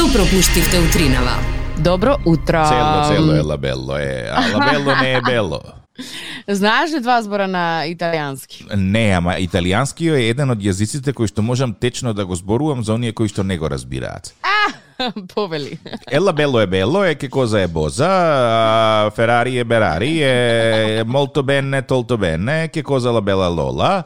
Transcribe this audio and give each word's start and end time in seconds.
Што 0.00 0.08
пропуштивте 0.16 0.78
утринава? 0.80 1.36
Добро 1.78 2.16
утро. 2.24 2.64
Цело, 2.68 3.04
цело 3.08 3.32
е 3.36 3.40
лабело 3.40 3.96
е, 3.96 4.30
а 4.32 4.40
лабело 4.56 4.96
не 5.02 5.12
е 5.12 5.20
бело. 5.20 5.60
Знаеш 6.48 6.92
ли 6.92 7.00
два 7.00 7.22
збора 7.22 7.44
на 7.48 7.84
италијански? 7.84 8.64
Не, 8.76 9.12
ама 9.12 9.34
италијански 9.36 10.08
е 10.08 10.30
еден 10.32 10.56
од 10.56 10.64
јазиците 10.64 11.12
кои 11.12 11.28
што 11.28 11.44
можам 11.44 11.74
течно 11.76 12.14
да 12.16 12.24
го 12.24 12.32
зборувам 12.32 12.80
за 12.80 12.96
оние 12.96 13.12
кои 13.12 13.28
што 13.28 13.44
не 13.44 13.58
го 13.60 13.68
разбираат. 13.68 14.32
Повели. 15.34 15.76
Ела 16.08 16.32
бело 16.32 16.64
е 16.64 16.66
бело, 16.66 17.04
е 17.04 17.12
ке 17.14 17.28
коза 17.28 17.60
е 17.60 17.68
боза, 17.68 18.08
а 18.08 19.10
Ферари 19.12 19.58
е 19.58 19.64
Берари, 19.64 20.22
е 20.22 21.04
молто 21.04 21.42
бене, 21.42 21.82
толто 21.82 22.16
бене, 22.16 22.72
ке 22.72 22.82
коза 22.82 23.12
ла 23.12 23.20
бела 23.20 23.52
лола. 23.52 24.04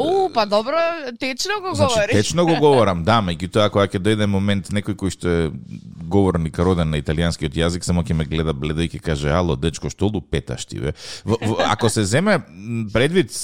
У, 0.00 0.30
па 0.32 0.46
добро, 0.46 0.80
течно 1.18 1.60
го 1.60 1.74
Значи, 1.74 1.94
говориш. 1.94 2.16
течно 2.16 2.46
го 2.46 2.56
говорам, 2.56 3.04
да, 3.04 3.18
меѓутоа 3.20 3.68
кога 3.68 3.84
ќе 3.84 4.00
дојде 4.00 4.26
момент 4.26 4.70
некој 4.72 4.96
кој 4.96 5.12
што 5.12 5.28
е 5.28 5.50
говорник 6.08 6.56
роден 6.58 6.88
на 6.88 7.00
италијанскиот 7.02 7.52
јазик, 7.52 7.84
само 7.84 8.00
ќе 8.02 8.16
ме 8.16 8.24
гледа 8.24 8.54
бледо 8.56 8.80
и 8.80 8.88
ќе 8.88 9.02
каже, 9.04 9.28
ало, 9.28 9.58
дечко, 9.60 9.90
што 9.92 10.08
лупеташ 10.08 10.64
ти, 10.64 10.80
бе? 10.80 10.94
В, 11.24 11.36
в, 11.36 11.60
ако 11.68 11.90
се 11.92 12.04
земе 12.08 12.40
предвид 12.92 13.36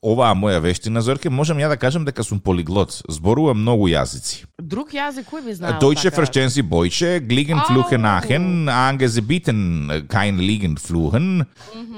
оваа 0.00 0.32
моја 0.34 0.62
вештина, 0.64 1.02
Зорке, 1.04 1.28
можам 1.28 1.60
ја 1.60 1.68
да 1.68 1.76
кажам 1.76 2.04
дека 2.08 2.24
сум 2.24 2.40
полиглот. 2.40 3.02
Зборувам 3.08 3.60
многу 3.60 3.90
јазици. 3.92 4.46
Друг 4.56 4.94
јазик 4.96 5.28
кој 5.28 5.44
би 5.44 5.56
знаел? 5.58 5.76
Deutsche, 5.80 7.20
gliegen 7.20 7.60
fluchen 7.68 8.00
nachen, 8.08 8.68
angebieten 8.72 10.06
kein 10.08 10.40
liegen 10.40 10.78
fluchen, 10.80 11.44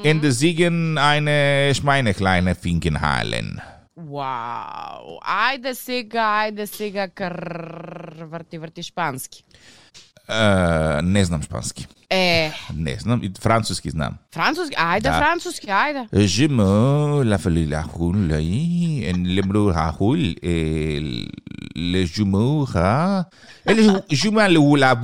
in 0.03 0.21
de 0.21 0.33
ziegen 0.33 0.99
eine 0.99 1.71
schmeine 1.75 2.15
kleine 2.15 2.57
halen. 2.99 3.61
Вау. 3.97 5.19
Ајде 5.21 5.75
сега, 5.75 6.47
ајде 6.47 6.65
сега 6.67 7.09
кр... 7.09 8.25
врти, 8.31 8.59
врти 8.59 8.83
шпански. 8.83 9.45
Uh, 10.29 11.01
не 11.03 11.25
знам 11.25 11.43
шпански. 11.43 11.87
Е, 12.11 12.53
Не 12.77 12.95
знам, 13.01 13.21
и 13.25 13.31
француски 13.41 13.91
знам. 13.91 14.17
француски, 14.35 14.77
ајде 14.77 15.03
Да. 15.03 15.19
француски, 15.19 15.67
ајде. 15.67 16.07
Je 16.27 16.49
me 16.49 17.25
la 17.25 17.39
fali 17.39 17.67
la 17.67 17.83
roule 17.83 18.39
en 19.09 19.25
le 19.35 19.43
bleu 19.43 19.73
ha 19.75 19.91
roule 19.91 20.37
et 20.43 21.01
le 21.75 22.05
jumeau 22.07 22.67
ha 22.75 23.25
et 23.67 23.75
le 23.75 24.01
jumeau 24.11 24.47
le 24.49 24.79
la 24.79 24.95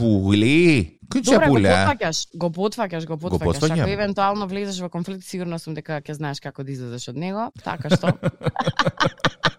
Que 1.09 1.23
tu 1.23 1.33
Добре, 1.33 1.49
го 1.49 1.57
потфаќаш, 1.57 2.19
го 2.37 2.51
потфаќаш, 2.53 3.07
го 3.09 3.17
потфаќаш. 3.17 3.81
Ако 3.81 3.91
евентуално 3.91 4.49
влезеш 4.49 4.81
во 4.85 4.91
конфликт, 4.93 5.25
сигурно 5.25 5.57
сум 5.59 5.73
дека 5.79 6.03
ќе 6.05 6.19
знаеш 6.21 6.43
како 6.45 6.67
да 6.67 6.75
излезеш 6.75 7.09
од 7.15 7.17
него, 7.17 7.49
така 7.65 7.89
што. 7.89 8.13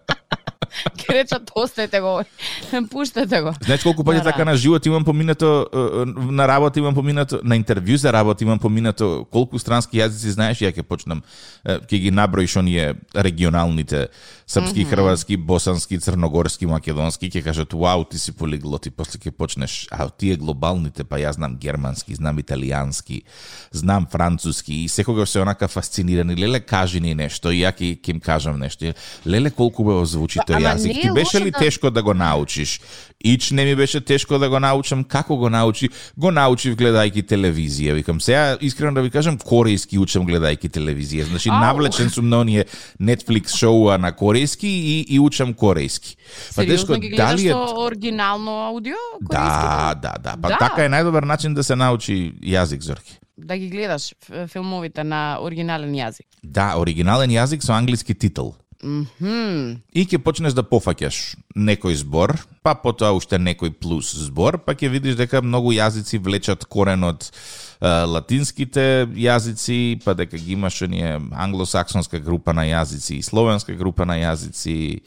Ке 0.98 1.14
речат, 1.14 1.50
оставете 1.54 2.00
го, 2.00 2.22
пуштете 2.90 3.42
го. 3.42 3.54
Знаеш 3.64 3.82
колку 3.82 4.04
пати 4.04 4.22
така 4.22 4.44
на 4.44 4.56
живот 4.56 4.86
имам 4.86 5.04
поминато 5.04 5.66
на 6.14 6.48
работа 6.48 6.78
имам 6.78 6.94
поминато 6.94 7.40
на 7.44 7.58
интервју 7.58 7.94
за 7.94 8.12
работа 8.12 8.44
имам 8.44 8.58
поминато 8.58 9.26
колку 9.30 9.58
странски 9.58 9.98
јазици 9.98 10.34
знаеш 10.36 10.62
ја 10.62 10.72
ќе 10.72 10.82
почнам 10.82 11.22
ќе 11.64 11.98
ги 11.98 12.10
наброиш 12.10 12.56
оние 12.56 12.94
регионалните 13.14 14.08
српски, 14.46 14.84
хрватски, 14.84 15.36
босански, 15.36 15.98
црногорски, 15.98 16.66
македонски 16.66 17.30
ќе 17.30 17.42
кажат 17.44 17.72
вау 17.72 18.04
ти 18.04 18.18
си 18.18 18.32
полиглот 18.32 18.86
и 18.86 18.90
после 18.90 19.18
ќе 19.18 19.30
почнеш 19.30 19.86
а 19.90 20.08
тие 20.08 20.36
глобалните 20.36 21.04
па 21.04 21.20
ја 21.22 21.32
знам 21.34 21.56
германски, 21.56 22.14
знам 22.14 22.38
италијански, 22.38 23.22
знам 23.70 24.06
француски 24.10 24.84
и 24.84 24.88
секогаш 24.88 25.30
се 25.30 25.42
онака 25.42 25.68
фасцинирани 25.68 26.36
леле 26.36 26.60
кажи 26.60 27.00
ни 27.00 27.14
нешто 27.14 27.50
и 27.50 27.62
ја 27.62 27.74
ќе 27.74 28.10
им 28.10 28.20
кажам 28.20 28.58
нешто. 28.58 28.94
Леле 29.26 29.50
колку 29.50 29.84
бео 29.84 30.04
звучи 30.04 30.38
тој 30.46 30.59
јазик. 30.60 31.02
Ти 31.02 31.10
беше 31.10 31.40
ли 31.40 31.50
да- 31.50 31.58
тешко 31.58 31.90
да 31.90 32.02
го 32.02 32.14
научиш? 32.14 32.80
Ич 33.24 33.50
не 33.50 33.64
ми 33.64 33.74
беше 33.76 34.00
тешко 34.00 34.38
да 34.38 34.48
го 34.48 34.60
научам. 34.60 35.04
Како 35.04 35.36
го 35.36 35.50
научи? 35.50 35.88
Го 36.16 36.30
научив 36.30 36.76
гледајќи 36.76 37.22
телевизија. 37.24 37.92
Викам, 37.92 38.20
сега 38.20 38.56
искрено 38.60 38.94
да 38.94 39.02
ви 39.02 39.10
кажам, 39.10 39.38
корејски 39.38 39.98
учам 39.98 40.26
гледајќи 40.26 40.70
телевизија. 40.70 41.22
Значи, 41.22 41.48
Ау. 41.48 41.60
навлечен 41.60 42.10
сум 42.10 42.28
на 42.28 42.40
оние 42.40 42.64
Netflix 43.00 43.56
шоуа 43.56 43.98
на 43.98 44.12
корејски 44.12 44.64
и, 44.64 45.06
и 45.08 45.20
учам 45.20 45.54
корејски. 45.54 46.16
Па 46.48 46.54
Сериозно 46.54 46.96
ги 46.96 47.10
дали 47.10 47.48
е... 47.48 47.54
оригинално 47.54 48.50
аудио? 48.62 48.96
Да, 49.20 49.94
да, 49.94 50.14
да. 50.20 50.36
Па 50.42 50.48
Да. 50.48 50.58
така 50.58 50.84
е 50.84 50.88
најдобар 50.88 51.24
начин 51.24 51.54
да 51.54 51.64
се 51.64 51.76
научи 51.76 52.32
јазик, 52.42 52.80
Зорки. 52.80 53.18
Да 53.38 53.56
ги 53.56 53.68
гледаш 53.68 54.14
филмовите 54.48 55.04
на 55.04 55.38
оригинален 55.42 55.92
јазик. 55.92 56.26
Да, 56.44 56.74
оригинален 56.76 57.30
јазик 57.30 57.60
со 57.60 57.72
англиски 57.72 58.14
титул. 58.14 58.54
Мхм. 58.80 59.80
И 59.92 60.06
ќе 60.08 60.18
почнеш 60.24 60.54
да 60.56 60.62
пофаќаш 60.64 61.16
некој 61.52 61.98
збор, 62.00 62.32
па 62.64 62.72
потоа 62.80 63.12
уште 63.12 63.36
некој 63.36 63.74
плюс 63.76 64.14
збор, 64.16 64.56
па 64.64 64.72
ќе 64.72 64.88
видиш 64.88 65.18
дека 65.18 65.42
многу 65.44 65.74
јазици 65.76 66.20
влечат 66.22 66.64
корен 66.64 67.04
од 67.04 67.26
е, 67.28 67.90
латинските 68.08 69.04
јазици, 69.20 70.00
па 70.04 70.14
дека 70.16 70.40
ги 70.40 70.56
имаш 70.56 70.80
оние 70.88 71.18
англосаксонска 71.36 72.22
група 72.24 72.56
на 72.56 72.64
јазици 72.70 73.18
и 73.18 73.26
словенска 73.26 73.76
група 73.76 74.08
на 74.08 74.16
јазици. 74.16 75.04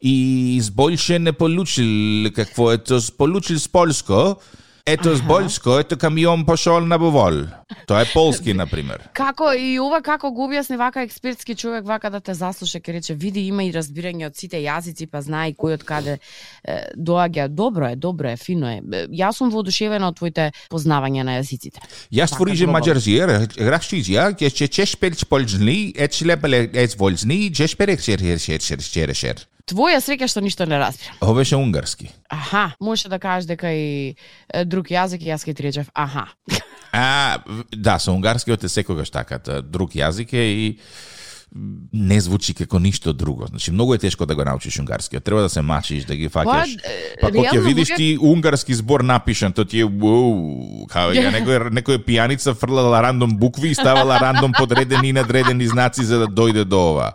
И 0.00 0.60
збојше 0.62 1.18
не 1.18 1.34
получил 1.34 2.30
какво 2.30 2.76
тоа 2.78 3.02
получил 3.18 3.58
с 3.58 3.66
полско, 3.66 4.38
ето 4.86 5.16
с 5.16 5.22
больско, 5.22 5.78
ето 5.78 5.96
камион 5.98 6.46
пошол 6.46 6.80
на 6.80 6.98
бовол. 6.98 7.46
Тоа 7.86 8.02
е 8.02 8.06
полски, 8.12 8.54
например. 8.54 9.08
Како 9.12 9.52
и 9.52 9.78
ова 9.80 10.00
како 10.02 10.30
го 10.34 10.48
објасни 10.48 10.76
вака 10.78 11.02
експертски 11.06 11.54
човек 11.54 11.86
вака 11.86 12.10
да 12.10 12.20
те 12.20 12.34
заслуша 12.34 12.80
ке 12.80 12.92
рече 12.92 13.14
види 13.14 13.46
има 13.46 13.64
и 13.64 13.72
разбирање 13.72 14.26
од 14.26 14.36
сите 14.36 14.58
јазици 14.62 15.06
па 15.10 15.22
знае 15.22 15.54
кој 15.54 15.78
од 15.78 15.84
каде 15.84 16.18
е, 16.18 16.80
доаѓа. 16.96 17.48
Добро 17.48 17.92
е, 17.92 17.96
добро 17.96 18.32
е, 18.32 18.36
фино 18.36 18.70
е. 18.70 18.80
Јас 19.08 19.38
сум 19.38 19.50
воодушевена 19.50 20.08
од 20.08 20.18
твоите 20.18 20.50
познавања 20.70 21.26
на 21.26 21.38
јазиците. 21.38 21.80
Јас 22.10 22.30
Така, 22.30 22.36
твориже 22.36 22.66
добро. 22.66 22.78
маđarzier, 22.78 23.34
raščiđja, 23.56 24.30
ќе 24.40 24.86
špelč 24.94 25.24
polžni, 25.24 25.92
et 25.96 26.14
šlepele 26.14 26.68
et 26.72 26.98
volžni, 26.98 27.54
će 27.54 27.68
šperek 27.68 28.00
šer 28.00 28.20
šer 28.20 28.38
šer 28.38 28.60
šer 28.60 28.80
šer 28.82 29.14
šer. 29.14 29.46
Твоја 29.70 30.00
среќа 30.02 30.26
што 30.30 30.42
ништо 30.42 30.66
не 30.66 30.78
разбирам. 30.80 31.16
Ова 31.22 31.34
беше 31.38 31.56
унгарски. 31.56 32.10
Аха, 32.28 32.72
може 32.80 33.08
да 33.08 33.18
кажеш 33.22 33.46
дека 33.46 33.70
и 33.70 34.16
друг 34.66 34.90
јазик 34.90 35.22
и 35.22 35.30
јас 35.30 35.46
ке 35.46 35.54
ти 35.54 35.62
речев 35.62 35.90
аха. 35.94 36.26
А, 36.92 37.38
да, 37.70 37.98
со 38.02 38.10
унгарскиот 38.10 38.64
е 38.66 38.68
секогаш 38.68 39.10
така, 39.14 39.38
та, 39.38 39.60
друг 39.62 39.94
јазик 39.94 40.34
е 40.34 40.46
и 40.50 40.66
не 41.92 42.20
звучи 42.20 42.54
како 42.54 42.78
ништо 42.78 43.12
друго. 43.12 43.46
Значи 43.46 43.70
многу 43.70 43.94
е 43.94 43.98
тешко 43.98 44.26
да 44.26 44.34
го 44.34 44.44
научиш 44.44 44.78
унгарскиот. 44.78 45.24
Треба 45.24 45.42
да 45.42 45.48
се 45.48 45.62
мачиш, 45.62 46.04
да 46.04 46.14
ги 46.16 46.28
фаќаш. 46.28 46.78
е, 46.84 47.16
Па 47.20 47.30
кога 47.32 47.50
ќе 47.50 47.58
видиш 47.58 47.88
ти 47.96 48.18
унгарски 48.20 48.74
збор 48.74 49.00
напишан, 49.00 49.52
то 49.52 49.64
ти 49.64 49.80
е 49.80 49.86
као 50.88 51.10
ја 51.10 51.30
некој 51.36 51.70
некоја 51.70 51.98
пијаница 51.98 52.54
фрлала 52.54 53.02
рандом 53.02 53.38
букви 53.38 53.70
и 53.70 53.74
ставала 53.74 54.18
рандом 54.18 54.52
подредени 54.52 55.08
и 55.08 55.12
надредени 55.12 55.66
знаци 55.66 56.04
за 56.04 56.18
да 56.18 56.26
дојде 56.26 56.64
до 56.64 56.90
ова. 56.90 57.12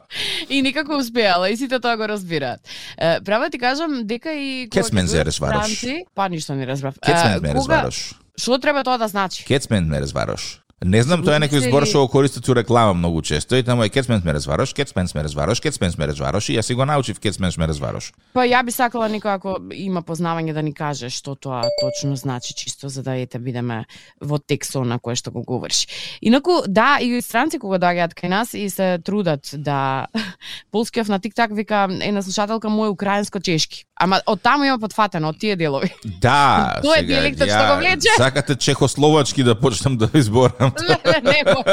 И 0.49 0.61
никако 0.61 0.97
успеала, 0.97 1.49
и 1.49 1.57
сите 1.57 1.79
тоа 1.79 1.97
го 1.97 2.07
разбираат. 2.07 2.59
Е, 2.97 3.21
Право 3.21 3.49
ти 3.49 3.59
кажам 3.59 4.01
дека 4.03 4.33
и 4.33 4.67
Кецмен 4.69 5.07
зе 5.07 5.25
разбараш. 5.25 5.85
Па 6.15 6.29
ништо 6.29 6.55
не 6.55 6.67
разбрав. 6.67 6.95
Кецмен 6.99 7.41
ме 7.41 7.53
разбараш. 7.53 8.13
Што 8.35 8.59
треба 8.59 8.83
тоа 8.83 8.97
да 8.97 9.07
значи? 9.07 9.45
Кецмен 9.45 9.87
ме 9.87 10.01
разбараш. 10.01 10.59
Не 10.85 11.01
знам, 11.01 11.23
тоа 11.25 11.39
е 11.39 11.41
некој 11.41 11.63
збор 11.65 11.87
што 11.89 12.03
го 12.03 12.09
користат 12.13 12.45
реклама 12.53 12.93
многу 12.93 13.23
често 13.25 13.57
и 13.57 13.63
таму 13.65 13.81
е 13.83 13.89
кецмен 13.89 14.21
ме 14.21 14.33
разбараш, 14.37 14.69
кецмен 14.77 15.09
ме 15.15 15.23
разбараш, 15.25 15.57
кецмен 15.59 15.95
ме 15.97 16.05
разбараш 16.11 16.49
и 16.49 16.57
јас 16.59 16.69
си 16.69 16.75
го 16.77 16.85
научив 16.85 17.17
кецмен 17.19 17.49
ме 17.57 17.65
разбараш. 17.65 18.11
Па 18.37 18.45
ја 18.45 18.61
би 18.61 18.69
сакала 18.69 19.09
некој 19.09 19.33
ако 19.33 19.55
има 19.73 20.03
познавање 20.05 20.53
да 20.53 20.61
ни 20.61 20.75
каже 20.77 21.09
што 21.09 21.33
тоа 21.33 21.63
точно 21.81 22.13
значи, 22.15 22.53
чисто 22.53 22.89
за 22.89 23.01
да 23.01 23.17
ете 23.17 23.41
бидеме 23.41 23.85
во 24.21 24.37
текстот 24.37 24.85
на 24.85 24.99
кое 24.99 25.15
што 25.17 25.33
го 25.33 25.41
говориш. 25.41 25.87
Инаку, 26.21 26.61
да, 26.67 26.99
и 27.01 27.17
странци 27.17 27.57
кога 27.57 27.81
доаѓаат 27.81 28.13
кај 28.13 28.29
нас 28.29 28.53
и 28.53 28.69
се 28.69 28.99
трудат 29.01 29.57
да 29.57 30.05
Полскиот 30.71 31.09
на 31.09 31.19
тиктак 31.19 31.49
вика 31.57 31.87
една 31.89 32.21
слушателка 32.21 32.69
мој 32.69 32.93
украинско 32.93 33.41
чешки. 33.41 33.85
Ама 33.97 34.21
од 34.27 34.41
таму 34.43 34.67
има 34.67 34.77
потфатено 34.77 35.33
од 35.33 35.39
тие 35.41 35.55
делови. 35.55 35.89
Да, 36.21 36.77
Тој 36.85 37.01
е 37.01 37.05
дијалектот 37.09 37.49
што 37.49 37.65
го 37.73 37.81
влече. 37.81 38.15
Сакате 38.21 38.55
чехословачки 38.55 39.43
да 39.43 39.57
почнам 39.57 39.97
да 39.97 40.09
изборам. 40.13 40.74
немој, 41.32 41.64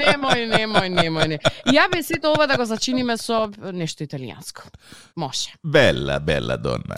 немој, 0.00 0.40
немој, 0.52 0.88
немој, 0.96 1.28
не. 1.28 1.38
Ја 1.72 1.88
би 1.92 2.02
сето 2.02 2.32
ова 2.32 2.46
да 2.46 2.56
го 2.56 2.64
зачиниме 2.64 3.16
со 3.16 3.48
нешто 3.72 4.04
италијанско. 4.04 4.68
Може. 5.16 5.54
Бела, 5.64 6.20
бела 6.20 6.56
дона. 6.56 6.96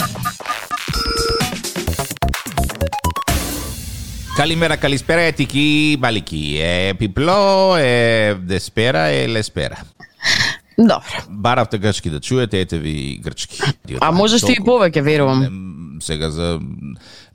Καλημέρα, 4.37 4.77
καλησπέρα, 4.77 5.21
ετική, 5.21 5.97
μπαλική. 6.01 6.61
Ε, 6.63 6.93
πιπλό, 6.93 7.75
ε, 7.77 8.35
δεσπέρα, 8.35 9.01
ε, 9.01 9.27
леспера. 9.27 9.79
Добро. 10.79 11.03
Баравте 11.29 11.79
грчки 11.79 12.11
да 12.11 12.21
чуете, 12.21 12.61
ете 12.61 12.79
ви 12.79 13.21
грчки. 13.23 13.63
А 14.01 14.11
можеш 14.11 14.43
ти 14.43 14.53
и 14.53 14.63
повеќе, 14.63 15.03
верувам. 15.03 15.88
сега 16.02 16.30
за 16.32 16.60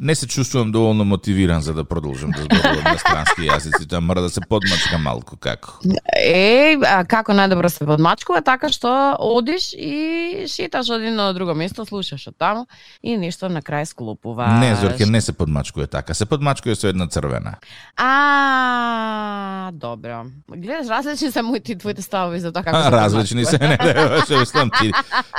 не 0.00 0.14
се 0.14 0.26
чувствувам 0.26 0.72
доволно 0.72 1.04
мотивиран 1.04 1.62
за 1.62 1.74
да 1.74 1.84
продолжам 1.84 2.30
да 2.30 2.42
зборувам 2.42 2.84
на 2.84 2.98
странски 2.98 3.48
јазици, 3.48 3.88
тоа 3.88 4.00
мора 4.00 4.20
да 4.20 4.30
се 4.30 4.40
подмачка 4.48 4.98
малку 4.98 5.36
како. 5.36 5.78
Е, 6.16 6.76
а 6.86 7.04
како 7.04 7.32
најдобро 7.32 7.68
се 7.68 7.86
подмачкува 7.88 8.42
така 8.44 8.68
што 8.72 9.16
одиш 9.18 9.72
и 9.74 10.46
шеташ 10.48 10.90
од 10.94 11.02
едно 11.02 11.32
друго 11.32 11.54
место, 11.54 11.86
слушаш 11.88 12.28
од 12.30 12.36
таму 12.38 12.66
и 13.02 13.16
нешто 13.16 13.48
на 13.48 13.62
крај 13.62 13.84
склопува. 13.90 14.48
Не, 14.60 14.74
Зорке, 14.76 15.06
не 15.06 15.20
се 15.20 15.32
подмачкува 15.32 15.86
така. 15.86 16.14
Се 16.14 16.26
подмачкува 16.26 16.76
со 16.76 16.88
една 16.88 17.08
црвена. 17.08 17.56
А, 17.96 19.70
добро. 19.72 20.24
Гледаш, 20.48 20.88
различни 20.88 21.30
се 21.30 21.42
моите 21.42 21.72
и 21.72 21.78
твоите 21.78 22.02
ставови 22.02 22.40
за 22.40 22.52
тоа 22.52 22.62
како 22.62 22.76
А, 22.76 22.84
се 22.84 22.90
различни 22.90 23.44
се, 23.44 23.58
не, 23.58 23.78
не, 23.80 23.94
што 24.24 24.38
мислам, 24.38 24.70
ти, 24.80 24.92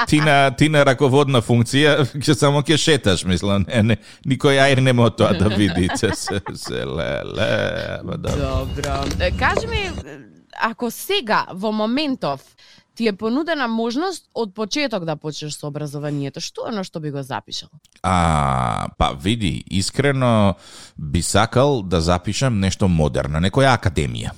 ти, 0.07 0.19
на, 0.19 0.51
ти 0.51 0.69
на 0.69 0.83
раководна 0.85 1.41
функција, 1.41 2.03
ќе 2.19 2.33
само 2.35 2.63
ќе 2.65 2.77
шеташ, 2.77 3.14
мислам, 3.23 3.65
не, 3.67 3.83
не, 3.83 3.97
никој 4.27 4.59
ајр 4.59 4.81
нема 4.83 5.07
од 5.07 5.17
тоа 5.17 5.33
да 5.37 5.47
види, 5.49 5.87
се, 5.99 6.11
се, 6.15 6.41
се, 6.53 6.83
ле, 6.85 7.11
ле, 7.23 7.51
ама 7.99 8.17
да. 8.17 8.35
Добро. 8.35 8.99
Кажи 9.39 9.67
ми, 9.67 9.89
ако 10.59 10.91
сега, 10.91 11.45
во 11.53 11.71
моментов, 11.71 12.43
ти 12.95 13.07
е 13.07 13.13
понудена 13.13 13.67
можност 13.67 14.29
од 14.33 14.53
почеток 14.55 15.05
да 15.05 15.15
почнеш 15.15 15.57
со 15.59 15.67
образованието, 15.67 16.39
што 16.39 16.65
е 16.65 16.71
оно 16.71 16.83
што 16.83 16.99
би 17.03 17.11
го 17.11 17.23
запишал? 17.23 17.69
А, 18.01 18.87
па 18.97 19.11
види, 19.19 19.63
искрено 19.69 20.55
би 20.97 21.21
сакал 21.21 21.83
да 21.83 22.01
запишам 22.01 22.59
нешто 22.59 22.87
модерно, 22.87 23.39
некоја 23.43 23.75
академија. 23.75 24.31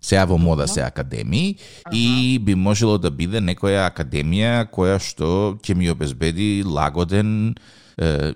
Сега 0.00 0.24
во 0.24 0.38
мода 0.38 0.66
се 0.68 0.80
академии 0.80 1.56
и 1.92 2.38
би 2.40 2.54
можело 2.54 2.98
да 2.98 3.10
биде 3.10 3.40
некоја 3.40 3.84
академија 3.84 4.64
која 4.72 4.96
што 4.98 5.60
ќе 5.60 5.76
ми 5.76 5.90
обезбеди 5.92 6.64
лагоден 6.64 7.54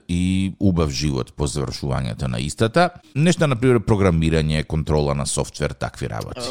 и 0.08 0.55
убав 0.61 0.90
живот 0.90 1.32
по 1.32 1.46
завршувањето 1.46 2.28
на 2.28 2.38
истата. 2.38 2.90
Нешто, 3.14 3.46
например, 3.46 3.81
програмирање, 3.81 4.64
контрола 4.64 5.14
на 5.14 5.26
софтвер, 5.26 5.72
такви 5.72 6.08
работи. 6.08 6.49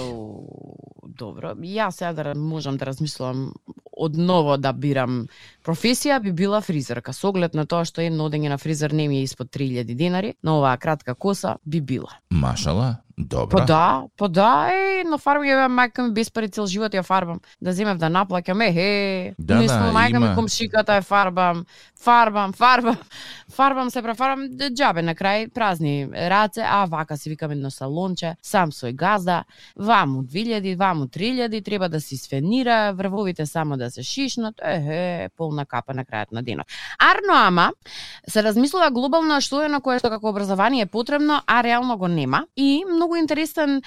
Добро. 1.18 1.54
Јас 1.54 2.02
сега 2.02 2.14
да 2.14 2.34
можам 2.36 2.78
да 2.78 2.86
размислувам 2.86 3.54
одново 3.98 4.58
да 4.58 4.74
бирам 4.74 5.28
професија 5.66 6.20
би 6.24 6.32
била 6.32 6.62
фризерка. 6.62 7.14
Со 7.14 7.30
оглед 7.30 7.54
на 7.54 7.66
тоа 7.70 7.86
што 7.86 8.02
едно 8.02 8.28
одење 8.30 8.50
на 8.50 8.58
фризер 8.58 8.92
не 8.92 9.08
ми 9.08 9.20
е 9.22 9.28
испод 9.28 9.52
3000 9.54 9.96
денари, 9.96 10.34
на 10.44 10.58
оваа 10.58 10.78
кратка 10.78 11.16
коса 11.16 11.58
би 11.66 11.82
била. 11.82 12.18
Машала, 12.32 13.03
добро. 13.18 13.58
Па 13.58 13.66
да, 13.66 14.04
па 14.18 14.28
да, 14.30 14.70
е, 14.74 15.04
на 15.04 15.18
фарба 15.18 15.46
ја 15.46 15.68
мајка 15.70 16.02
ми 16.08 16.14
без 16.14 16.30
пари 16.32 16.50
цел 16.50 16.66
живот 16.68 16.94
ја 16.94 17.04
фарбам. 17.04 17.40
Да 17.62 17.74
земев 17.74 17.98
да 17.98 18.10
наплаќам, 18.10 18.64
е, 18.64 18.72
е, 18.76 19.36
Да, 19.40 19.56
мислам, 19.56 19.94
да, 19.94 20.00
мајка 20.00 20.20
ми 20.20 20.26
има. 20.26 20.36
комшиката 20.36 20.96
е 20.96 21.02
фарбам, 21.02 21.66
фарбам, 22.04 22.54
фарбам, 22.54 22.98
фарбам 23.56 23.90
се 23.90 24.02
префарбам, 24.02 24.48
д- 24.52 24.70
џабе 24.72 25.02
на 25.02 25.16
крај 25.16 25.54
празни 25.54 26.08
раце, 26.14 26.62
а 26.66 26.86
вака 26.86 27.18
си 27.18 27.30
викам 27.30 27.52
едно 27.52 27.72
салонче, 27.72 28.36
сам 28.42 28.72
сој 28.72 28.96
газда, 28.96 29.44
ваму 29.76 30.24
2000, 30.24 30.76
ваму 30.78 31.06
3000, 31.06 31.64
треба 31.66 31.90
да 31.90 32.02
се 32.02 32.18
сфенира, 32.18 32.94
врвовите 32.94 33.46
само 33.46 33.78
да 33.78 33.92
се 33.92 34.04
шишнат, 34.04 34.56
е, 34.64 34.76
е, 34.76 35.30
полна 35.38 35.66
капа 35.66 35.94
на 35.94 36.06
крајот 36.06 36.32
на 36.32 36.44
денот. 36.44 36.66
Арно 37.00 37.34
ама, 37.34 37.72
се 38.28 38.44
размислува 38.44 38.92
глобално 38.92 39.42
што 39.42 39.62
е 39.62 39.70
на 39.70 39.82
кое 39.82 40.00
што 40.00 40.10
како 40.10 40.30
образование 40.30 40.82
е 40.82 40.86
потребно, 40.86 41.42
а 41.48 41.64
реално 41.64 41.98
го 41.98 42.08
нема. 42.08 42.46
И 42.56 42.84
многу 43.04 43.16
интересен 43.20 43.82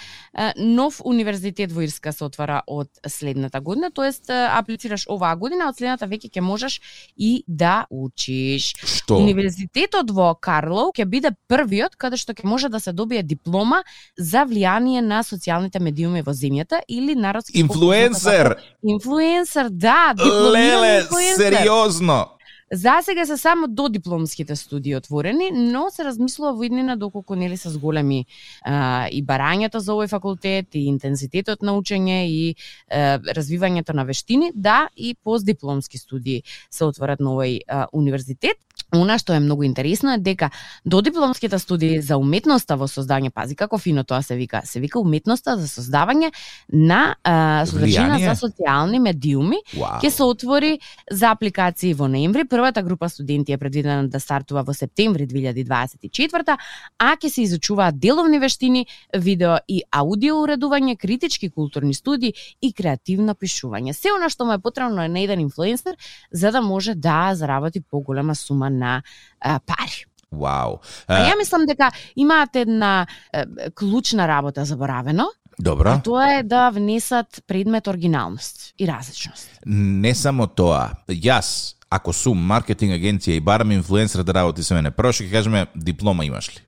нов 0.57 1.01
универзитет 1.05 1.73
во 1.73 1.83
Ирска 1.87 2.13
се 2.13 2.25
отвара 2.25 2.61
од 2.67 2.91
следната 3.09 3.61
година, 3.61 3.91
тоест 3.91 4.29
аплицираш 4.31 5.07
оваа 5.09 5.37
година, 5.37 5.71
од 5.71 5.79
следната 5.79 6.05
веќе 6.07 6.29
ќе 6.37 6.45
можеш 6.45 6.81
и 7.17 7.45
да 7.49 7.87
учиш. 7.91 8.75
Што? 8.77 9.17
Универзитетот 9.17 10.13
во 10.13 10.35
Карлоу 10.35 10.93
ќе 10.93 11.09
биде 11.09 11.33
првиот 11.49 11.97
каде 11.97 12.21
што 12.21 12.37
ќе 12.37 12.45
може 12.45 12.69
да 12.69 12.81
се 12.81 12.93
добие 12.93 13.23
диплома 13.23 13.83
за 14.19 14.45
влијание 14.45 15.01
на 15.01 15.23
социјалните 15.25 15.81
медиуми 15.81 16.21
во 16.23 16.37
земјата 16.37 16.83
или 16.89 17.17
народски 17.17 17.57
Инфлуенсер! 17.59 18.59
Инфлуенсер, 18.83 19.71
да, 19.71 20.13
дипломиран 20.13 20.83
Леле, 20.83 21.05
сериозно! 21.37 22.36
За 22.73 22.99
сега 23.03 23.27
се 23.27 23.37
само 23.37 23.69
до 23.69 23.89
дипломските 23.89 24.57
студии 24.57 24.97
отворени, 24.97 25.51
но 25.55 25.87
се 25.91 26.05
размислува 26.05 26.53
во 26.53 26.65
иднина 26.67 26.97
доколку 26.97 27.37
нели 27.39 27.57
се 27.57 27.71
зголеми 27.71 28.27
а, 28.65 29.07
и 29.07 29.23
барањето 29.23 29.79
за 29.79 29.95
овој 29.95 30.11
факултет, 30.11 30.75
и 30.75 30.89
интензитетот 30.91 31.63
на 31.63 31.77
учење, 31.79 32.27
и 32.27 32.55
а, 32.91 33.19
развивањето 33.23 33.95
на 33.95 34.03
вештини, 34.03 34.51
да 34.55 34.89
и 34.97 35.15
постдипломски 35.15 35.99
студии 35.99 36.43
се 36.71 36.85
отворат 36.85 37.21
на 37.21 37.39
овој 37.39 37.61
а, 37.69 37.87
универзитет. 37.93 38.59
Она 38.95 39.17
што 39.19 39.35
е 39.35 39.41
многу 39.41 39.65
интересно 39.65 40.15
е 40.15 40.19
дека 40.19 40.51
додипломските 40.85 41.59
студии 41.59 42.01
за 42.01 42.19
уметноста 42.21 42.77
во 42.77 42.87
создање, 42.87 43.33
пази 43.35 43.57
како 43.57 43.79
фино 43.79 44.05
тоа 44.05 44.23
се 44.23 44.37
вика, 44.37 44.61
се 44.65 44.81
вика 44.81 45.01
уметноста 45.01 45.57
за 45.59 45.67
создавање 45.67 46.31
на 46.71 47.17
а, 47.25 47.65
содржина 47.67 48.19
за 48.23 48.37
социјални 48.39 49.01
медиуми, 49.03 49.59
Вау. 49.75 49.99
ќе 50.03 50.11
се 50.11 50.23
отвори 50.23 50.73
за 51.11 51.33
апликации 51.35 51.95
во 51.95 52.07
ноември. 52.09 52.45
Првата 52.57 52.83
група 52.83 53.09
студенти 53.09 53.53
е 53.53 53.59
предвидена 53.59 54.09
да 54.09 54.21
стартува 54.21 54.63
во 54.65 54.73
септември 54.73 55.27
2024, 55.29 56.57
а 56.99 57.11
ќе 57.21 57.29
се 57.29 57.43
изучуваат 57.43 57.99
деловни 58.01 58.39
вештини, 58.41 58.87
видео 59.13 59.59
и 59.69 59.83
аудио 59.93 60.39
уредување, 60.41 60.97
критички 60.97 61.51
културни 61.53 61.93
студии 61.93 62.33
и 62.65 62.73
креативно 62.73 63.35
пишување. 63.37 63.93
Се 63.93 64.15
она 64.17 64.33
што 64.33 64.49
му 64.49 64.57
е 64.57 64.63
потребно 64.65 65.05
на 65.05 65.21
еден 65.21 65.45
инфлуенсер 65.45 66.01
за 66.33 66.49
да 66.51 66.65
може 66.65 66.95
да 66.95 67.35
заработи 67.37 67.85
поголема 67.85 68.35
сума 68.35 68.71
на 68.71 69.03
а, 69.41 69.61
пари. 69.61 70.07
Вау. 70.33 70.81
А 71.07 71.15
А, 71.21 71.29
ја 71.29 71.37
мислам 71.37 71.69
дека 71.69 71.93
имаат 72.17 72.57
една 72.57 73.07
е, 73.33 73.45
клучна 73.77 74.29
работа 74.29 74.65
заборавено, 74.65 75.29
добро. 75.59 75.91
а 75.91 76.03
тоа 76.03 76.39
е 76.39 76.43
да 76.43 76.71
внесат 76.71 77.45
предмет 77.47 77.87
оригиналност 77.87 78.73
и 78.79 78.89
различност. 78.89 79.61
Не 79.67 80.15
само 80.15 80.47
тоа. 80.47 80.91
Јас, 81.09 81.76
ако 81.91 82.13
сум 82.13 82.39
маркетинг 82.39 82.97
агенција 82.97 83.37
и 83.37 83.41
барам 83.41 83.73
инфлуенсер 83.73 84.25
да 84.25 84.35
работи 84.35 84.63
со 84.63 84.75
мене, 84.75 84.91
прво 84.91 85.13
што 85.13 85.25
ќе 85.25 85.33
кажеме 85.33 85.67
диплома 85.75 86.27
имаш 86.27 86.51
ли? 86.57 86.66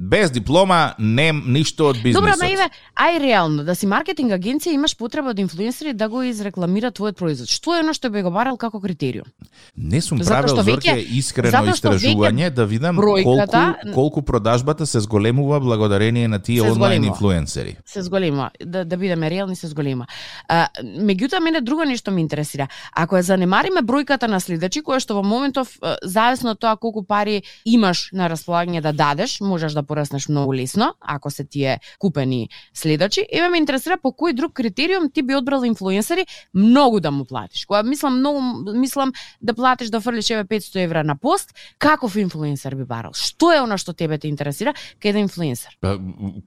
Без 0.00 0.30
диплома 0.30 0.94
нем 0.98 1.42
ништо 1.52 1.90
од 1.90 1.98
бизнисот. 2.00 2.24
Добро, 2.24 2.32
ма 2.40 2.48
Иве, 2.48 2.66
ај 2.96 3.18
реално, 3.20 3.64
да 3.68 3.74
си 3.76 3.84
маркетинг 3.86 4.32
агенција 4.32 4.72
имаш 4.72 4.94
потреба 4.96 5.34
од 5.34 5.38
инфлуенсери 5.38 5.92
да 5.92 6.08
го 6.08 6.22
изрекламира 6.24 6.88
твојот 6.88 7.18
производ. 7.20 7.52
Што 7.52 7.76
е 7.76 7.82
оно 7.84 7.92
што 7.92 8.08
би 8.08 8.22
го 8.24 8.30
барал 8.32 8.56
како 8.56 8.80
критериум? 8.80 9.28
Не 9.76 10.00
сум 10.00 10.22
правил 10.24 10.56
зорке 10.64 10.94
искрено 11.04 11.68
истражување 11.68 12.48
да 12.48 12.64
видам 12.64 12.96
бројката- 12.96 13.92
колку 13.92 13.94
колку 13.94 14.22
продажбата 14.22 14.86
се 14.86 15.00
зголемува 15.00 15.60
благодарение 15.60 16.28
на 16.28 16.38
тие 16.38 16.62
онлайн 16.62 16.74
зголемува. 16.74 17.06
инфлуенсери. 17.06 17.76
Се 17.86 18.02
зголема, 18.02 18.50
да, 18.64 18.84
да 18.84 18.96
бидеме 18.96 19.30
реални, 19.30 19.56
се 19.56 19.66
зголема. 19.66 20.06
А, 20.48 20.68
меѓутоа, 20.80 21.40
мене 21.40 21.60
друго 21.60 21.84
нешто 21.84 22.10
ме 22.10 22.20
интересира. 22.20 22.68
Ако 22.96 23.16
ја 23.16 23.20
занемариме 23.20 23.80
бројката 23.84 24.26
на 24.26 24.40
следачи, 24.40 24.80
која 24.82 24.98
што 24.98 25.14
во 25.14 25.22
моментов, 25.22 25.76
зависно 26.02 26.50
од 26.50 26.58
тоа 26.58 26.76
колку 26.76 27.04
пари 27.04 27.42
имаш 27.64 28.08
на 28.12 28.30
располагање 28.30 28.80
да 28.80 28.92
дадеш, 28.92 29.40
можеш 29.40 29.72
да 29.72 29.89
пораснеш 29.90 30.28
многу 30.28 30.54
лесно, 30.54 30.94
ако 31.00 31.30
се 31.30 31.44
тие 31.44 31.80
купени 31.98 32.48
следачи. 32.74 33.26
Еве 33.32 33.48
ме 33.50 33.58
интересира 33.58 33.98
по 33.98 34.14
кој 34.14 34.36
друг 34.38 34.54
критериум 34.54 35.10
ти 35.10 35.22
би 35.26 35.34
одбрал 35.34 35.66
инфлуенсери 35.66 36.26
многу 36.54 37.00
да 37.00 37.10
му 37.10 37.24
платиш. 37.24 37.66
Кога 37.66 37.82
мислам 37.82 38.20
многу 38.22 38.40
мислам 38.78 39.12
да 39.42 39.54
платиш 39.54 39.90
да 39.90 40.00
фрлиш 40.00 40.30
еве 40.30 40.44
500 40.44 40.84
евра 40.84 41.04
на 41.04 41.16
пост, 41.16 41.50
каков 41.78 42.16
инфлуенсер 42.16 42.76
би 42.78 42.84
барал? 42.84 43.10
Што 43.18 43.50
е 43.50 43.58
она 43.58 43.78
што 43.78 43.92
тебе 43.92 44.18
те 44.18 44.30
интересира 44.30 44.74
кај 45.02 45.10
еден 45.10 45.26
инфлуенсер? 45.26 45.74
Па, 45.80 45.98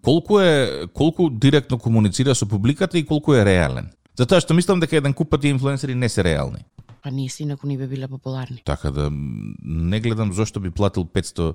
колку 0.03 0.39
е 0.39 0.87
колку 0.93 1.29
директно 1.29 1.79
комуницира 1.79 2.35
со 2.35 2.47
публиката 2.47 2.97
и 2.97 3.03
колку 3.03 3.35
е 3.35 3.43
реален? 3.43 3.91
Затоа 4.15 4.39
што 4.39 4.53
мислам 4.53 4.79
дека 4.79 4.95
еден 4.95 5.13
куп 5.13 5.35
пати 5.35 5.51
инфлуенсери 5.51 5.95
не 5.95 6.09
се 6.09 6.23
реални. 6.23 6.63
Па 7.03 7.11
не 7.11 7.29
си, 7.29 7.43
инаку 7.43 7.67
не 7.67 7.77
би 7.77 7.87
биле 7.87 8.07
популарни. 8.07 8.61
Така 8.65 8.91
да 8.91 9.09
не 9.11 9.99
гледам 9.99 10.33
зошто 10.33 10.59
би 10.59 10.71
платил 10.71 11.03
500 11.03 11.53